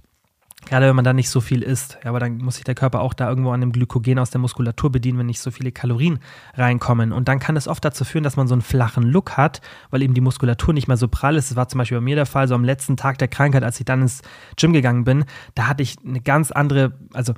[0.67, 1.99] Gerade wenn man da nicht so viel isst.
[2.03, 4.41] Ja, aber dann muss sich der Körper auch da irgendwo an dem Glykogen aus der
[4.41, 6.19] Muskulatur bedienen, wenn nicht so viele Kalorien
[6.55, 7.13] reinkommen.
[7.13, 10.03] Und dann kann es oft dazu führen, dass man so einen flachen Look hat, weil
[10.03, 11.51] eben die Muskulatur nicht mehr so prall ist.
[11.51, 13.79] Das war zum Beispiel bei mir der Fall, so am letzten Tag der Krankheit, als
[13.79, 14.21] ich dann ins
[14.57, 17.35] Gym gegangen bin, da hatte ich eine ganz andere, also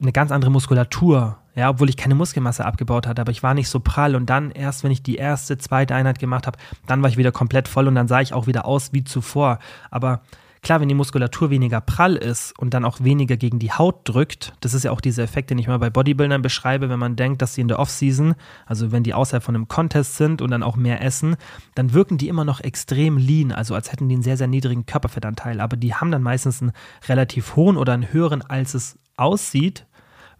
[0.00, 1.38] eine ganz andere Muskulatur.
[1.54, 4.14] Ja, obwohl ich keine Muskelmasse abgebaut hatte, aber ich war nicht so prall.
[4.14, 6.56] Und dann erst, wenn ich die erste, zweite Einheit gemacht habe,
[6.86, 9.58] dann war ich wieder komplett voll und dann sah ich auch wieder aus wie zuvor.
[9.90, 10.20] Aber
[10.62, 14.54] Klar, wenn die Muskulatur weniger prall ist und dann auch weniger gegen die Haut drückt,
[14.60, 17.42] das ist ja auch dieser Effekt, den ich mal bei Bodybuildern beschreibe, wenn man denkt,
[17.42, 18.34] dass sie in der Offseason,
[18.66, 21.36] also wenn die außerhalb von einem Contest sind und dann auch mehr essen,
[21.74, 24.86] dann wirken die immer noch extrem lean, also als hätten die einen sehr, sehr niedrigen
[24.86, 25.60] Körperfettanteil.
[25.60, 26.72] Aber die haben dann meistens einen
[27.08, 29.86] relativ hohen oder einen höheren, als es aussieht,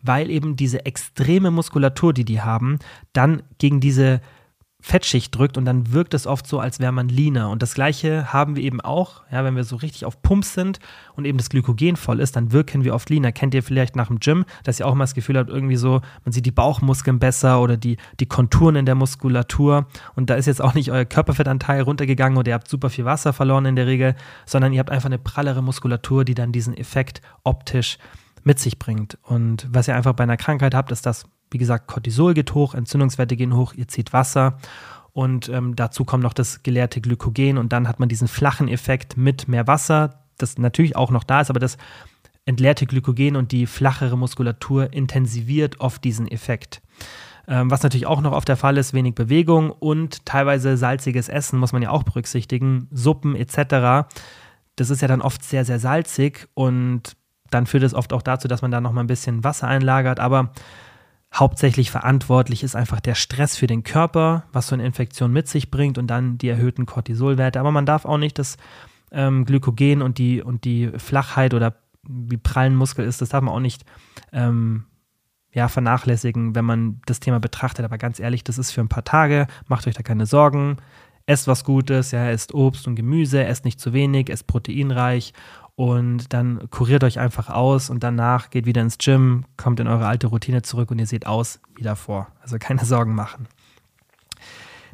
[0.03, 2.79] weil eben diese extreme Muskulatur, die die haben,
[3.13, 4.21] dann gegen diese
[4.81, 7.51] Fettschicht drückt und dann wirkt es oft so, als wäre man leaner.
[7.51, 10.79] Und das gleiche haben wir eben auch, ja, wenn wir so richtig auf Pump sind
[11.17, 13.33] und eben das Glykogen voll ist, dann wirken wir oft leaner.
[13.33, 16.01] Kennt ihr vielleicht nach dem Gym, dass ihr auch mal das Gefühl habt, irgendwie so,
[16.25, 19.89] man sieht die Bauchmuskeln besser oder die, die Konturen in der Muskulatur.
[20.15, 23.33] Und da ist jetzt auch nicht euer Körperfettanteil runtergegangen oder ihr habt super viel Wasser
[23.33, 24.15] verloren in der Regel,
[24.47, 27.99] sondern ihr habt einfach eine prallere Muskulatur, die dann diesen Effekt optisch
[28.45, 29.19] mit sich bringt.
[29.25, 32.75] Und was ihr einfach bei einer Krankheit habt, ist, dass wie gesagt, Cortisol geht hoch,
[32.75, 34.59] Entzündungswerte gehen hoch, ihr zieht Wasser
[35.13, 39.17] und ähm, dazu kommt noch das geleerte Glykogen und dann hat man diesen flachen Effekt
[39.17, 41.77] mit mehr Wasser, das natürlich auch noch da ist, aber das
[42.45, 46.81] entleerte Glykogen und die flachere Muskulatur intensiviert oft diesen Effekt.
[47.47, 51.59] Ähm, was natürlich auch noch oft der Fall ist, wenig Bewegung und teilweise salziges Essen
[51.59, 54.09] muss man ja auch berücksichtigen, Suppen etc.
[54.77, 57.17] Das ist ja dann oft sehr, sehr salzig und
[57.51, 60.21] dann führt es oft auch dazu, dass man da noch mal ein bisschen Wasser einlagert,
[60.21, 60.53] aber
[61.35, 65.71] Hauptsächlich verantwortlich ist einfach der Stress für den Körper, was so eine Infektion mit sich
[65.71, 67.61] bringt und dann die erhöhten Cortisolwerte.
[67.61, 68.57] Aber man darf auch nicht das
[69.13, 71.77] ähm, Glykogen und die, und die Flachheit oder
[72.09, 73.85] wie prallen Muskel ist, das darf man auch nicht
[74.33, 74.85] ähm,
[75.53, 77.85] ja, vernachlässigen, wenn man das Thema betrachtet.
[77.85, 80.79] Aber ganz ehrlich, das ist für ein paar Tage, macht euch da keine Sorgen.
[81.27, 85.35] Esst was Gutes, ja, esst Obst und Gemüse, esst nicht zu wenig, esst proteinreich
[85.79, 90.09] und dann kuriert euch einfach aus und danach geht wieder ins Gym, kommt in eure
[90.09, 92.27] alte Routine zurück und ihr seht aus wie davor.
[92.43, 93.47] Also keine Sorgen machen.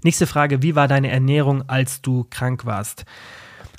[0.02, 3.06] Nächste Frage, wie war deine Ernährung, als du krank warst?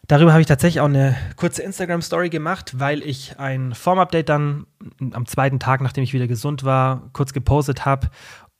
[0.07, 4.65] Darüber habe ich tatsächlich auch eine kurze Instagram-Story gemacht, weil ich ein Form-Update dann
[5.11, 8.09] am zweiten Tag, nachdem ich wieder gesund war, kurz gepostet habe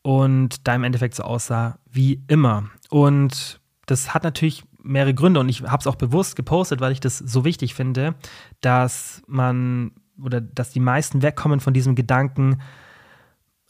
[0.03, 2.69] und da im Endeffekt so aussah wie immer.
[2.91, 6.99] Und das hat natürlich mehrere Gründe und ich habe es auch bewusst gepostet, weil ich
[6.99, 8.15] das so wichtig finde,
[8.61, 12.61] dass man oder dass die meisten wegkommen von diesem Gedanken,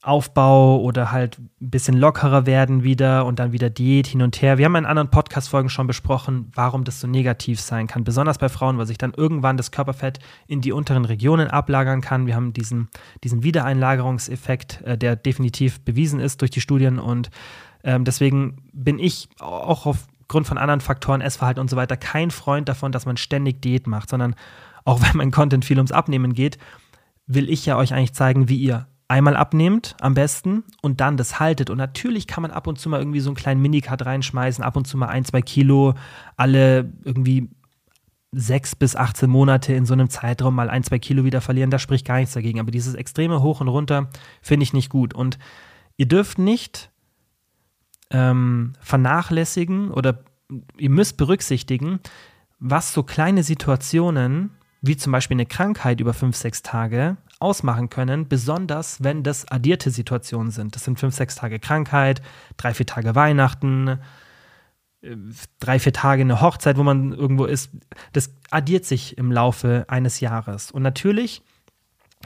[0.06, 4.58] Aufbau oder halt ein bisschen lockerer werden wieder und dann wieder Diät hin und her.
[4.58, 8.50] Wir haben in anderen Podcast-Folgen schon besprochen, warum das so negativ sein kann, besonders bei
[8.50, 12.28] Frauen, weil sich dann irgendwann das Körperfett in die unteren Regionen ablagern kann.
[12.28, 12.90] Wir haben diesen,
[13.24, 17.32] diesen Wiedereinlagerungseffekt, äh, der definitiv bewiesen ist durch die Studien und
[17.84, 22.32] ähm, deswegen bin ich auch auf Grund von anderen Faktoren, Essverhalten und so weiter, kein
[22.32, 24.36] Freund davon, dass man ständig Diät macht, sondern
[24.84, 26.58] auch wenn mein Content viel ums Abnehmen geht,
[27.28, 31.40] will ich ja euch eigentlich zeigen, wie ihr einmal abnehmt am besten und dann das
[31.40, 31.70] haltet.
[31.70, 34.76] Und natürlich kann man ab und zu mal irgendwie so einen kleinen Minicut reinschmeißen, ab
[34.76, 35.94] und zu mal ein, zwei Kilo,
[36.38, 37.50] alle irgendwie
[38.32, 41.80] sechs bis 18 Monate in so einem Zeitraum mal ein, zwei Kilo wieder verlieren, da
[41.80, 42.60] spricht gar nichts dagegen.
[42.60, 44.10] Aber dieses extreme Hoch und Runter
[44.42, 45.14] finde ich nicht gut.
[45.14, 45.38] Und
[45.98, 46.92] ihr dürft nicht
[48.12, 50.24] ähm, vernachlässigen oder
[50.78, 52.00] ihr müsst berücksichtigen,
[52.60, 54.52] was so kleine Situationen
[54.82, 59.90] wie zum Beispiel eine Krankheit über fünf, sechs Tage ausmachen können, besonders wenn das addierte
[59.90, 60.76] Situationen sind.
[60.76, 62.22] Das sind fünf, sechs Tage Krankheit,
[62.58, 64.00] drei, vier Tage Weihnachten,
[65.02, 65.16] äh,
[65.60, 67.72] drei, vier Tage eine Hochzeit, wo man irgendwo ist.
[68.14, 70.72] Das addiert sich im Laufe eines Jahres.
[70.72, 71.42] Und natürlich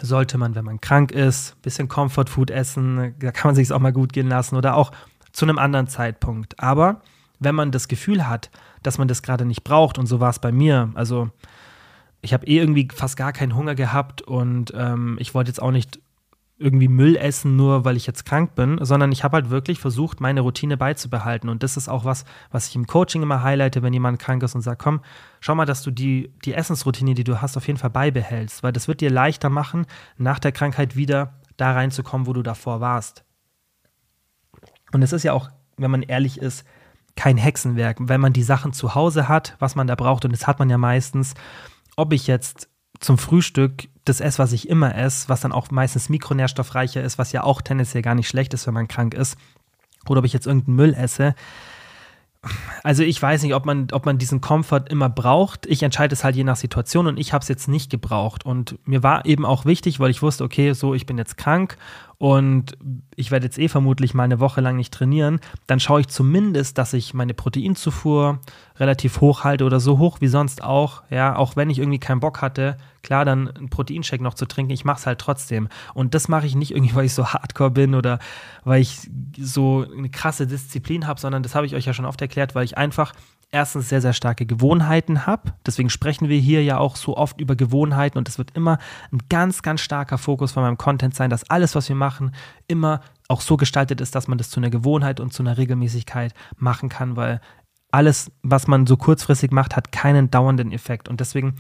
[0.02, 3.72] sollte man, wenn man krank ist, ein bisschen Comfort Food essen, da kann man sich
[3.72, 4.92] auch mal gut gehen lassen oder auch
[5.32, 6.60] zu einem anderen Zeitpunkt.
[6.60, 7.02] Aber
[7.40, 8.50] wenn man das Gefühl hat,
[8.84, 11.30] dass man das gerade nicht braucht, und so war es bei mir, also
[12.22, 15.72] ich habe eh irgendwie fast gar keinen Hunger gehabt und ähm, ich wollte jetzt auch
[15.72, 16.00] nicht
[16.60, 20.20] irgendwie Müll essen, nur weil ich jetzt krank bin, sondern ich habe halt wirklich versucht,
[20.20, 21.50] meine Routine beizubehalten.
[21.50, 24.56] Und das ist auch was, was ich im Coaching immer highlighte, wenn jemand krank ist
[24.56, 25.00] und sagt, komm,
[25.40, 28.74] schau mal, dass du die, die Essensroutine, die du hast, auf jeden Fall beibehältst, weil
[28.74, 29.86] das wird dir leichter machen,
[30.18, 33.24] nach der Krankheit wieder da reinzukommen, wo du davor warst.
[34.92, 36.66] Und es ist ja auch, wenn man ehrlich ist,
[37.16, 40.48] kein Hexenwerk, wenn man die Sachen zu Hause hat, was man da braucht, und das
[40.48, 41.34] hat man ja meistens,
[41.96, 42.70] ob ich jetzt
[43.00, 47.32] zum Frühstück das esse, was ich immer esse, was dann auch meistens mikronährstoffreicher ist, was
[47.32, 49.38] ja auch tendenziell gar nicht schlecht ist, wenn man krank ist,
[50.08, 51.36] oder ob ich jetzt irgendeinen Müll esse,
[52.84, 55.66] also ich weiß nicht, ob man, ob man diesen Komfort immer braucht.
[55.66, 58.46] Ich entscheide es halt je nach Situation und ich habe es jetzt nicht gebraucht.
[58.46, 61.78] Und mir war eben auch wichtig, weil ich wusste, okay, so, ich bin jetzt krank
[62.20, 62.78] und
[63.16, 66.78] ich werde jetzt eh vermutlich mal eine Woche lang nicht trainieren, dann schaue ich zumindest,
[66.78, 68.40] dass ich meine Proteinzufuhr
[68.76, 71.04] relativ hoch halte oder so hoch wie sonst auch.
[71.10, 74.74] Ja, auch wenn ich irgendwie keinen Bock hatte, klar, dann einen Proteinshake noch zu trinken,
[74.74, 75.70] ich mache es halt trotzdem.
[75.94, 78.20] Und das mache ich nicht irgendwie, weil ich so hardcore bin oder
[78.66, 82.22] weil ich so eine krasse Disziplin habe, sondern das habe ich euch ja schon oft
[82.22, 83.14] erklärt, weil ich einfach
[83.52, 85.54] erstens sehr, sehr starke Gewohnheiten habe.
[85.66, 88.78] Deswegen sprechen wir hier ja auch so oft über Gewohnheiten und es wird immer
[89.12, 92.34] ein ganz, ganz starker Fokus von meinem Content sein, dass alles, was wir machen,
[92.68, 96.34] immer auch so gestaltet ist, dass man das zu einer Gewohnheit und zu einer Regelmäßigkeit
[96.58, 97.42] machen kann, weil
[97.92, 101.10] alles, was man so kurzfristig macht, hat keinen dauernden Effekt.
[101.10, 101.56] Und deswegen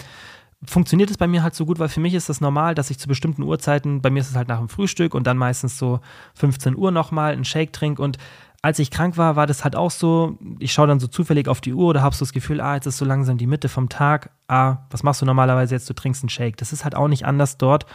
[0.63, 2.99] funktioniert es bei mir halt so gut, weil für mich ist das normal, dass ich
[2.99, 6.01] zu bestimmten Uhrzeiten, bei mir ist es halt nach dem Frühstück und dann meistens so
[6.35, 8.17] 15 Uhr nochmal einen Shake trinke und
[8.61, 11.61] als ich krank war, war das halt auch so, ich schaue dann so zufällig auf
[11.61, 13.87] die Uhr oder habe so das Gefühl, ah, jetzt ist so langsam die Mitte vom
[13.87, 14.31] Tag.
[14.47, 15.89] Ah, was machst du normalerweise jetzt?
[15.89, 16.57] Du trinkst einen Shake.
[16.57, 17.85] Das ist halt auch nicht anders dort,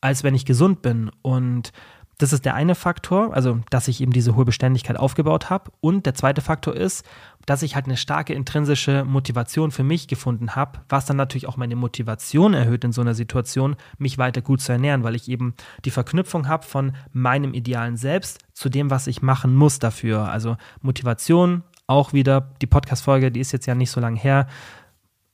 [0.00, 1.10] als wenn ich gesund bin.
[1.20, 1.72] Und
[2.18, 5.70] das ist der eine Faktor, also dass ich eben diese hohe Beständigkeit aufgebaut habe.
[5.80, 7.04] Und der zweite Faktor ist,
[7.46, 11.56] dass ich halt eine starke intrinsische Motivation für mich gefunden habe, was dann natürlich auch
[11.56, 15.54] meine Motivation erhöht in so einer Situation, mich weiter gut zu ernähren, weil ich eben
[15.84, 20.28] die Verknüpfung habe von meinem idealen Selbst zu dem, was ich machen muss dafür.
[20.28, 24.48] Also Motivation, auch wieder die Podcast-Folge, die ist jetzt ja nicht so lange her.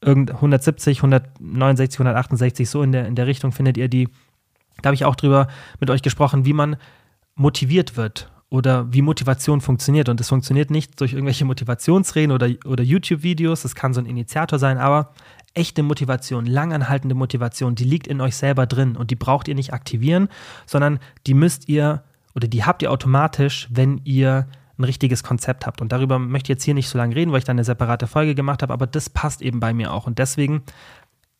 [0.02, 4.08] Irgend 170, 169, 168, so in der, in der Richtung findet ihr die
[4.80, 5.48] da habe ich auch drüber
[5.80, 6.76] mit euch gesprochen, wie man
[7.34, 10.10] motiviert wird oder wie Motivation funktioniert.
[10.10, 13.62] Und das funktioniert nicht durch irgendwelche Motivationsreden oder, oder YouTube-Videos.
[13.62, 15.14] Das kann so ein Initiator sein, aber
[15.54, 19.72] echte Motivation, langanhaltende Motivation, die liegt in euch selber drin und die braucht ihr nicht
[19.72, 20.28] aktivieren,
[20.66, 22.02] sondern die müsst ihr
[22.34, 24.46] oder die habt ihr automatisch, wenn ihr
[24.78, 25.80] ein richtiges Konzept habt.
[25.80, 28.06] Und darüber möchte ich jetzt hier nicht so lange reden, weil ich da eine separate
[28.06, 30.06] Folge gemacht habe, aber das passt eben bei mir auch.
[30.06, 30.62] Und deswegen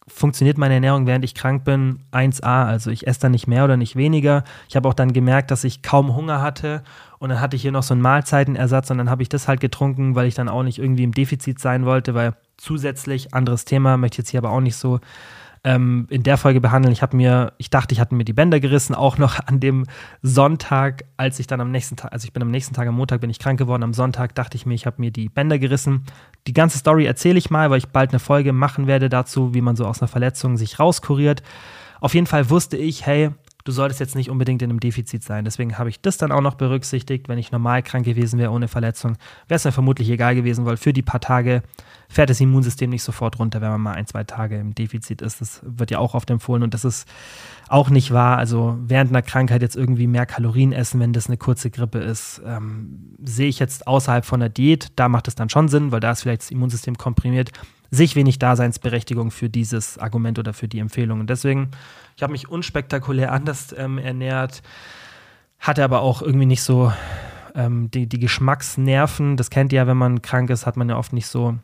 [0.09, 2.67] funktioniert meine Ernährung, während ich krank bin, 1A.
[2.67, 4.45] Also ich esse dann nicht mehr oder nicht weniger.
[4.69, 6.83] Ich habe auch dann gemerkt, dass ich kaum Hunger hatte.
[7.19, 9.61] Und dann hatte ich hier noch so einen Mahlzeitenersatz und dann habe ich das halt
[9.61, 13.97] getrunken, weil ich dann auch nicht irgendwie im Defizit sein wollte, weil zusätzlich, anderes Thema,
[13.97, 14.99] möchte ich jetzt hier aber auch nicht so
[15.65, 16.93] ähm, in der Folge behandeln.
[16.93, 19.85] Ich habe mir, ich dachte, ich hatte mir die Bänder gerissen, auch noch an dem
[20.21, 23.21] Sonntag, als ich dann am nächsten Tag, also ich bin am nächsten Tag am Montag
[23.21, 26.05] bin ich krank geworden, am Sonntag dachte ich mir, ich habe mir die Bänder gerissen.
[26.47, 29.61] Die ganze Story erzähle ich mal, weil ich bald eine Folge machen werde dazu, wie
[29.61, 31.43] man so aus einer Verletzung sich rauskuriert.
[32.01, 33.31] Auf jeden Fall wusste ich, hey,
[33.65, 35.45] du solltest jetzt nicht unbedingt in einem Defizit sein.
[35.45, 37.29] Deswegen habe ich das dann auch noch berücksichtigt.
[37.29, 39.17] Wenn ich normal krank gewesen wäre ohne Verletzung,
[39.49, 41.63] wäre es mir vermutlich egal gewesen, weil für die paar Tage
[42.09, 45.41] fährt das Immunsystem nicht sofort runter, wenn man mal ein, zwei Tage im Defizit ist.
[45.41, 47.09] Das wird ja auch oft empfohlen und das ist
[47.69, 48.37] auch nicht wahr.
[48.37, 52.43] Also während einer Krankheit jetzt irgendwie mehr Kalorien essen, wenn das eine kurze Grippe ist,
[52.45, 54.89] ähm, sehe ich jetzt außerhalb von der Diät.
[54.97, 57.53] Da macht es dann schon Sinn, weil da ist vielleicht das Immunsystem komprimiert.
[57.95, 61.21] Sehe ich wenig Daseinsberechtigung für dieses Argument oder für die Empfehlung.
[61.21, 61.71] Und deswegen,
[62.17, 64.63] ich habe mich unspektakulär anders ähm, ernährt,
[65.59, 66.91] hatte aber auch irgendwie nicht so
[67.55, 69.37] ähm, die, die Geschmacksnerven.
[69.37, 71.59] Das kennt ihr ja, wenn man krank ist, hat man ja oft nicht so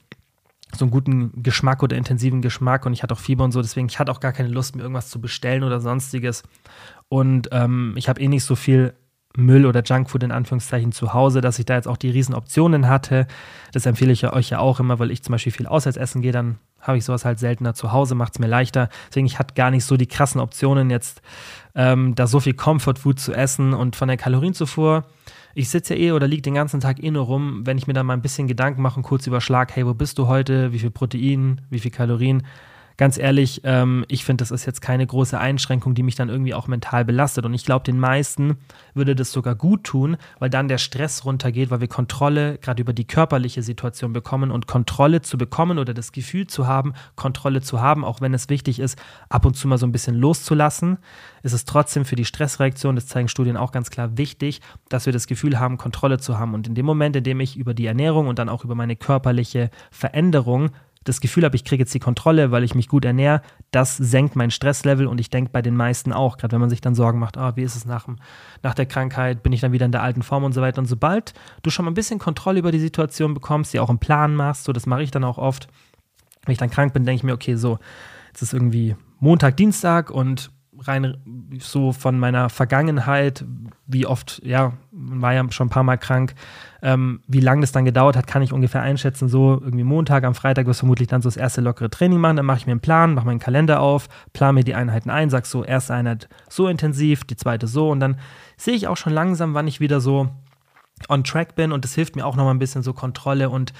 [0.76, 3.88] so einen guten Geschmack oder intensiven Geschmack und ich hatte auch Fieber und so, deswegen
[3.88, 6.42] ich hatte auch gar keine Lust, mir irgendwas zu bestellen oder sonstiges.
[7.08, 8.92] Und ähm, ich habe eh nicht so viel
[9.38, 12.88] Müll oder Junkfood in Anführungszeichen zu Hause, dass ich da jetzt auch die riesen Optionen
[12.88, 13.26] hatte.
[13.72, 16.32] Das empfehle ich euch ja auch immer, weil ich zum Beispiel viel auswärts essen gehe,
[16.32, 18.88] dann habe ich sowas halt seltener zu Hause, macht es mir leichter.
[19.08, 21.22] Deswegen, ich hatte gar nicht so die krassen Optionen, jetzt
[21.74, 25.04] ähm, da so viel Comfort Food zu essen und von der Kalorienzufuhr
[25.58, 27.92] ich sitze ja eh oder liege den ganzen Tag eh nur rum, wenn ich mir
[27.92, 30.78] da mal ein bisschen Gedanken mache und kurz überschlag, hey, wo bist du heute, wie
[30.78, 32.44] viel Protein, wie viel Kalorien,
[32.98, 36.52] ganz ehrlich, ähm, ich finde, das ist jetzt keine große Einschränkung, die mich dann irgendwie
[36.52, 37.46] auch mental belastet.
[37.46, 38.58] Und ich glaube, den meisten
[38.92, 42.92] würde das sogar gut tun, weil dann der Stress runtergeht, weil wir Kontrolle gerade über
[42.92, 47.80] die körperliche Situation bekommen und Kontrolle zu bekommen oder das Gefühl zu haben, Kontrolle zu
[47.80, 50.98] haben, auch wenn es wichtig ist, ab und zu mal so ein bisschen loszulassen,
[51.44, 55.12] ist es trotzdem für die Stressreaktion, das zeigen Studien auch ganz klar wichtig, dass wir
[55.12, 56.52] das Gefühl haben, Kontrolle zu haben.
[56.52, 58.96] Und in dem Moment, in dem ich über die Ernährung und dann auch über meine
[58.96, 60.70] körperliche Veränderung
[61.08, 64.36] das Gefühl habe, ich kriege jetzt die Kontrolle, weil ich mich gut ernähre, das senkt
[64.36, 67.18] mein Stresslevel und ich denke bei den meisten auch, gerade wenn man sich dann Sorgen
[67.18, 68.06] macht, ah, wie ist es nach,
[68.62, 70.80] nach der Krankheit, bin ich dann wieder in der alten Form und so weiter.
[70.80, 73.98] Und sobald du schon mal ein bisschen Kontrolle über die Situation bekommst, die auch einen
[73.98, 75.68] Plan machst, so das mache ich dann auch oft,
[76.44, 77.78] wenn ich dann krank bin, denke ich mir, okay, so,
[78.28, 80.50] jetzt ist irgendwie Montag, Dienstag und
[80.80, 81.16] rein
[81.58, 83.44] so von meiner Vergangenheit,
[83.86, 86.34] wie oft, ja, man war ja schon ein paar Mal krank,
[86.82, 89.28] ähm, wie lange das dann gedauert hat, kann ich ungefähr einschätzen.
[89.28, 92.36] So irgendwie Montag, am Freitag wirst du vermutlich dann so das erste lockere Training machen.
[92.36, 95.30] Dann mache ich mir einen Plan, mache meinen Kalender auf, plane mir die Einheiten ein,
[95.30, 97.90] sag so, erste Einheit so intensiv, die zweite so.
[97.90, 98.16] Und dann
[98.56, 100.28] sehe ich auch schon langsam, wann ich wieder so
[101.08, 101.72] on track bin.
[101.72, 103.72] Und das hilft mir auch nochmal ein bisschen so Kontrolle und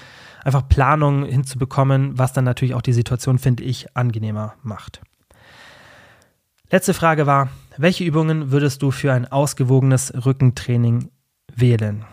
[0.43, 5.01] einfach Planung hinzubekommen, was dann natürlich auch die Situation, finde ich, angenehmer macht.
[6.71, 11.09] Letzte Frage war, welche Übungen würdest du für ein ausgewogenes Rückentraining
[11.55, 12.05] wählen?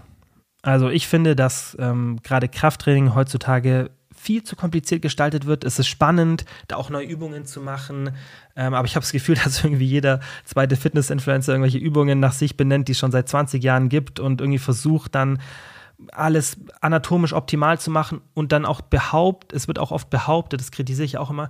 [0.62, 5.64] Also ich finde, dass ähm, gerade Krafttraining heutzutage viel zu kompliziert gestaltet wird.
[5.64, 8.12] Es ist spannend, da auch neue Übungen zu machen.
[8.56, 12.56] Ähm, aber ich habe das Gefühl, dass irgendwie jeder zweite Fitness-Influencer irgendwelche Übungen nach sich
[12.56, 15.38] benennt, die es schon seit 20 Jahren gibt und irgendwie versucht dann
[16.12, 20.70] alles anatomisch optimal zu machen und dann auch behauptet, es wird auch oft behauptet, das
[20.70, 21.48] kritisiere ich auch immer,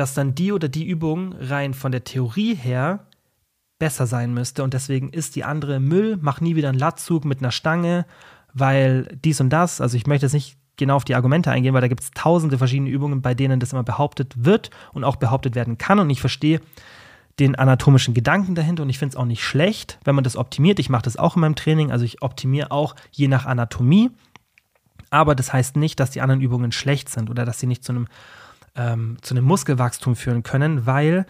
[0.00, 3.06] dass dann die oder die Übung rein von der Theorie her
[3.78, 7.40] besser sein müsste und deswegen ist die andere Müll, mach nie wieder einen Latzug mit
[7.40, 8.06] einer Stange,
[8.54, 11.82] weil dies und das, also ich möchte jetzt nicht genau auf die Argumente eingehen, weil
[11.82, 15.54] da gibt es tausende verschiedene Übungen, bei denen das immer behauptet wird und auch behauptet
[15.54, 16.60] werden kann und ich verstehe
[17.38, 20.78] den anatomischen Gedanken dahinter und ich finde es auch nicht schlecht, wenn man das optimiert.
[20.78, 24.10] Ich mache das auch in meinem Training, also ich optimiere auch je nach Anatomie.
[25.10, 27.92] Aber das heißt nicht, dass die anderen Übungen schlecht sind oder dass sie nicht zu
[27.92, 28.06] einem,
[28.80, 31.26] ähm, zu einem Muskelwachstum führen können, weil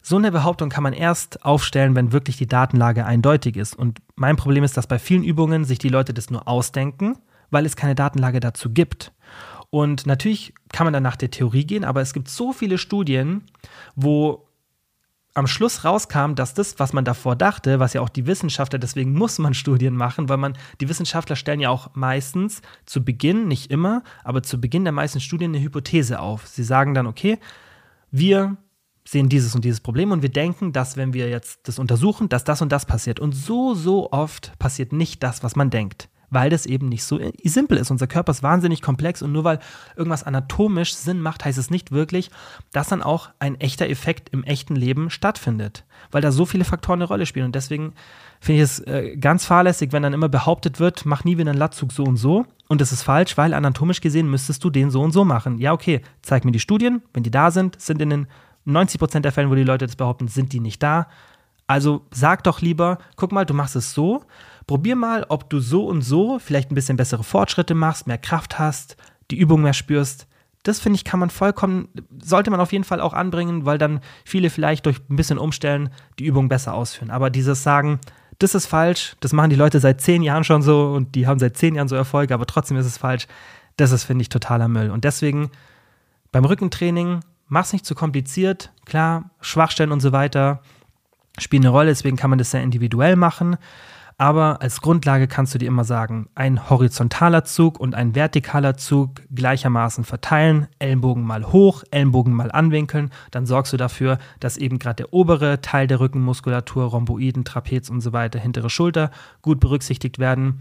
[0.00, 3.76] so eine Behauptung kann man erst aufstellen, wenn wirklich die Datenlage eindeutig ist.
[3.76, 7.18] Und mein Problem ist, dass bei vielen Übungen sich die Leute das nur ausdenken,
[7.50, 9.12] weil es keine Datenlage dazu gibt.
[9.70, 13.44] Und natürlich kann man dann nach der Theorie gehen, aber es gibt so viele Studien,
[13.94, 14.46] wo
[15.34, 19.12] am Schluss rauskam, dass das, was man davor dachte, was ja auch die Wissenschaftler, deswegen
[19.12, 23.70] muss man Studien machen, weil man, die Wissenschaftler stellen ja auch meistens zu Beginn, nicht
[23.70, 26.46] immer, aber zu Beginn der meisten Studien eine Hypothese auf.
[26.46, 27.38] Sie sagen dann, okay,
[28.10, 28.56] wir
[29.04, 32.44] sehen dieses und dieses Problem und wir denken, dass wenn wir jetzt das untersuchen, dass
[32.44, 33.18] das und das passiert.
[33.18, 37.20] Und so, so oft passiert nicht das, was man denkt weil das eben nicht so
[37.44, 37.90] simpel ist.
[37.90, 39.58] Unser Körper ist wahnsinnig komplex und nur weil
[39.96, 42.30] irgendwas anatomisch Sinn macht, heißt es nicht wirklich,
[42.72, 47.00] dass dann auch ein echter Effekt im echten Leben stattfindet, weil da so viele Faktoren
[47.00, 47.46] eine Rolle spielen.
[47.46, 47.92] Und deswegen
[48.40, 51.58] finde ich es äh, ganz fahrlässig, wenn dann immer behauptet wird, mach nie wieder einen
[51.58, 52.46] Latzug so und so.
[52.66, 55.58] Und das ist falsch, weil anatomisch gesehen müsstest du den so und so machen.
[55.58, 58.26] Ja, okay, zeig mir die Studien, wenn die da sind, sind in den
[58.64, 61.08] 90 Prozent der Fälle, wo die Leute das behaupten, sind die nicht da.
[61.66, 64.24] Also sag doch lieber, guck mal, du machst es so,
[64.66, 68.58] Probier mal, ob du so und so vielleicht ein bisschen bessere Fortschritte machst, mehr Kraft
[68.58, 68.96] hast,
[69.30, 70.26] die Übung mehr spürst.
[70.62, 71.88] Das finde ich, kann man vollkommen,
[72.22, 75.90] sollte man auf jeden Fall auch anbringen, weil dann viele vielleicht durch ein bisschen Umstellen
[76.18, 77.10] die Übung besser ausführen.
[77.10, 77.98] Aber dieses Sagen,
[78.38, 81.40] das ist falsch, das machen die Leute seit zehn Jahren schon so und die haben
[81.40, 83.26] seit zehn Jahren so Erfolge, aber trotzdem ist es falsch,
[83.76, 84.90] das ist, finde ich, totaler Müll.
[84.90, 85.50] Und deswegen
[86.30, 88.72] beim Rückentraining, mach's nicht zu kompliziert.
[88.84, 90.62] Klar, Schwachstellen und so weiter
[91.38, 93.56] spielen eine Rolle, deswegen kann man das sehr individuell machen.
[94.18, 99.22] Aber als Grundlage kannst du dir immer sagen, ein horizontaler Zug und ein vertikaler Zug
[99.34, 104.96] gleichermaßen verteilen, Ellenbogen mal hoch, Ellenbogen mal anwinkeln, dann sorgst du dafür, dass eben gerade
[104.96, 109.10] der obere Teil der Rückenmuskulatur, Rhomboiden, Trapez und so weiter, hintere Schulter
[109.40, 110.60] gut berücksichtigt werden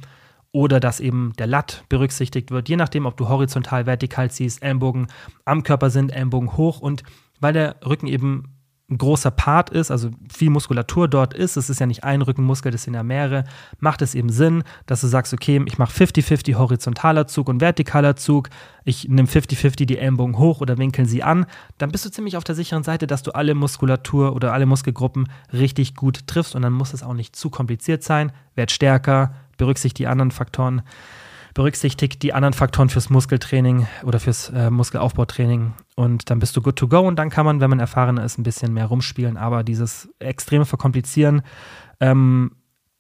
[0.52, 5.08] oder dass eben der Latt berücksichtigt wird, je nachdem, ob du horizontal, vertikal ziehst, Ellenbogen
[5.46, 7.04] am Körper sind, Ellenbogen hoch und
[7.40, 8.61] weil der Rücken eben
[8.92, 12.72] ein großer Part ist, also viel Muskulatur dort ist, es ist ja nicht ein Rückenmuskel,
[12.72, 13.46] das sind ja mehrere,
[13.80, 18.18] macht es eben Sinn, dass du sagst, okay, ich mache 50-50 horizontaler Zug und vertikaler
[18.18, 18.50] Zug,
[18.84, 21.46] ich nehme 50-50 die Ellenbogen hoch oder winkeln sie an,
[21.78, 25.30] dann bist du ziemlich auf der sicheren Seite, dass du alle Muskulatur oder alle Muskelgruppen
[25.54, 30.00] richtig gut triffst und dann muss es auch nicht zu kompliziert sein, werd stärker, berücksichtigt
[30.00, 30.82] die anderen Faktoren
[31.54, 36.76] berücksichtigt die anderen Faktoren fürs Muskeltraining oder fürs äh, Muskelaufbautraining und dann bist du good
[36.76, 39.64] to go und dann kann man, wenn man erfahrener ist, ein bisschen mehr rumspielen, aber
[39.64, 41.44] dieses extreme Verkomplizieren,
[42.00, 42.54] ähm,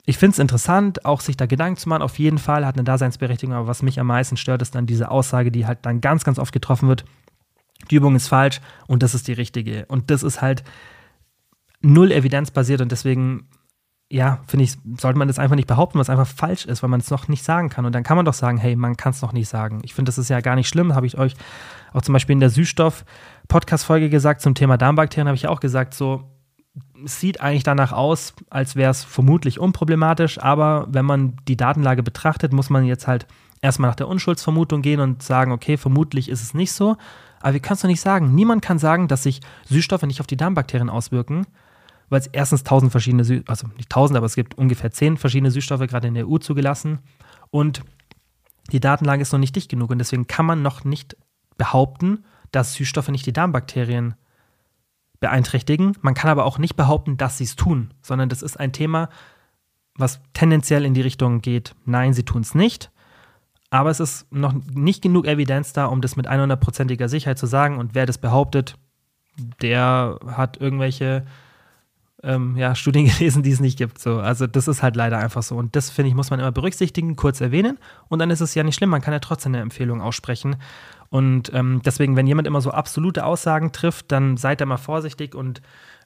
[0.05, 2.83] ich finde es interessant, auch sich da Gedanken zu machen, auf jeden Fall hat eine
[2.83, 6.23] Daseinsberechtigung, aber was mich am meisten stört, ist dann diese Aussage, die halt dann ganz,
[6.23, 7.05] ganz oft getroffen wird,
[7.89, 9.85] die Übung ist falsch und das ist die richtige.
[9.87, 10.63] Und das ist halt
[11.81, 13.47] null evidenzbasiert und deswegen
[14.11, 16.99] ja, finde ich, sollte man das einfach nicht behaupten, was einfach falsch ist, weil man
[16.99, 17.85] es noch nicht sagen kann.
[17.85, 19.79] Und dann kann man doch sagen, hey, man kann es noch nicht sagen.
[19.83, 20.95] Ich finde, das ist ja gar nicht schlimm.
[20.95, 21.35] Habe ich euch
[21.93, 26.29] auch zum Beispiel in der Süßstoff-Podcast-Folge gesagt zum Thema Darmbakterien, habe ich auch gesagt, so,
[27.05, 32.53] sieht eigentlich danach aus, als wäre es vermutlich unproblematisch, aber wenn man die Datenlage betrachtet,
[32.53, 33.27] muss man jetzt halt
[33.61, 36.97] erstmal nach der Unschuldsvermutung gehen und sagen, okay, vermutlich ist es nicht so.
[37.39, 38.35] Aber wir können es doch nicht sagen.
[38.35, 41.47] Niemand kann sagen, dass sich Süßstoffe nicht auf die Darmbakterien auswirken
[42.11, 45.49] weil es erstens tausend verschiedene, Sü also nicht tausend, aber es gibt ungefähr zehn verschiedene
[45.49, 46.99] Süßstoffe gerade in der EU zugelassen
[47.49, 47.81] und
[48.71, 51.15] die Datenlage ist noch nicht dicht genug und deswegen kann man noch nicht
[51.57, 54.15] behaupten, dass Süßstoffe nicht die Darmbakterien
[55.19, 55.93] beeinträchtigen.
[56.01, 59.09] Man kann aber auch nicht behaupten, dass sie es tun, sondern das ist ein Thema,
[59.95, 62.91] was tendenziell in die Richtung geht, nein, sie tun es nicht.
[63.69, 67.77] Aber es ist noch nicht genug Evidenz da, um das mit 100%iger Sicherheit zu sagen.
[67.77, 68.75] Und wer das behauptet,
[69.61, 71.25] der hat irgendwelche
[72.23, 73.99] ähm, ja, Studien gelesen, die es nicht gibt.
[73.99, 74.19] So.
[74.19, 75.55] Also das ist halt leider einfach so.
[75.55, 77.77] Und das, finde ich, muss man immer berücksichtigen, kurz erwähnen.
[78.09, 80.57] Und dann ist es ja nicht schlimm, man kann ja trotzdem eine Empfehlung aussprechen.
[81.09, 85.35] Und ähm, deswegen, wenn jemand immer so absolute Aussagen trifft, dann seid da mal vorsichtig
[85.35, 85.61] und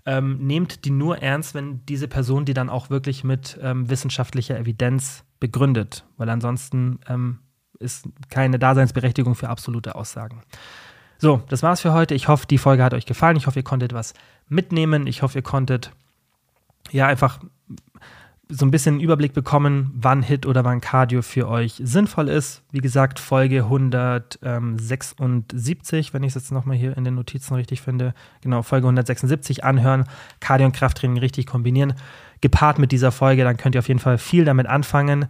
[0.07, 4.57] ähm, nehmt die nur ernst, wenn diese Person die dann auch wirklich mit ähm, wissenschaftlicher
[4.57, 6.05] Evidenz begründet.
[6.17, 7.39] Weil ansonsten ähm,
[7.79, 10.41] ist keine Daseinsberechtigung für absolute Aussagen.
[11.17, 12.13] So, das war's für heute.
[12.13, 13.37] Ich hoffe, die Folge hat euch gefallen.
[13.37, 14.13] Ich hoffe, ihr konntet was
[14.47, 15.07] mitnehmen.
[15.07, 15.91] Ich hoffe, ihr konntet
[16.91, 17.39] ja einfach
[18.47, 22.61] so ein bisschen Überblick bekommen, wann Hit oder wann Cardio für euch sinnvoll ist.
[22.71, 28.13] Wie gesagt, Folge 176, wenn ich es jetzt nochmal hier in den Notizen richtig finde.
[28.41, 30.03] Genau, Folge 176 anhören,
[30.39, 31.95] Cardio und Krafttraining richtig kombinieren.
[32.41, 35.25] Gepaart mit dieser Folge, dann könnt ihr auf jeden Fall viel damit anfangen.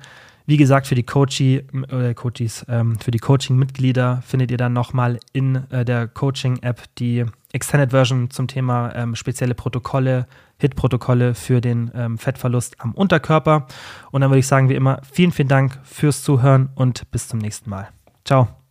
[0.47, 5.19] Wie gesagt, für die Coachie, äh, Coaches, ähm, für die Coaching-Mitglieder findet ihr dann nochmal
[5.33, 10.27] in äh, der Coaching-App die Extended Version zum Thema ähm, spezielle Protokolle,
[10.57, 13.67] HIT-Protokolle für den ähm, Fettverlust am Unterkörper.
[14.11, 17.39] Und dann würde ich sagen, wie immer, vielen, vielen Dank fürs Zuhören und bis zum
[17.39, 17.89] nächsten Mal.
[18.23, 18.64] Ciao.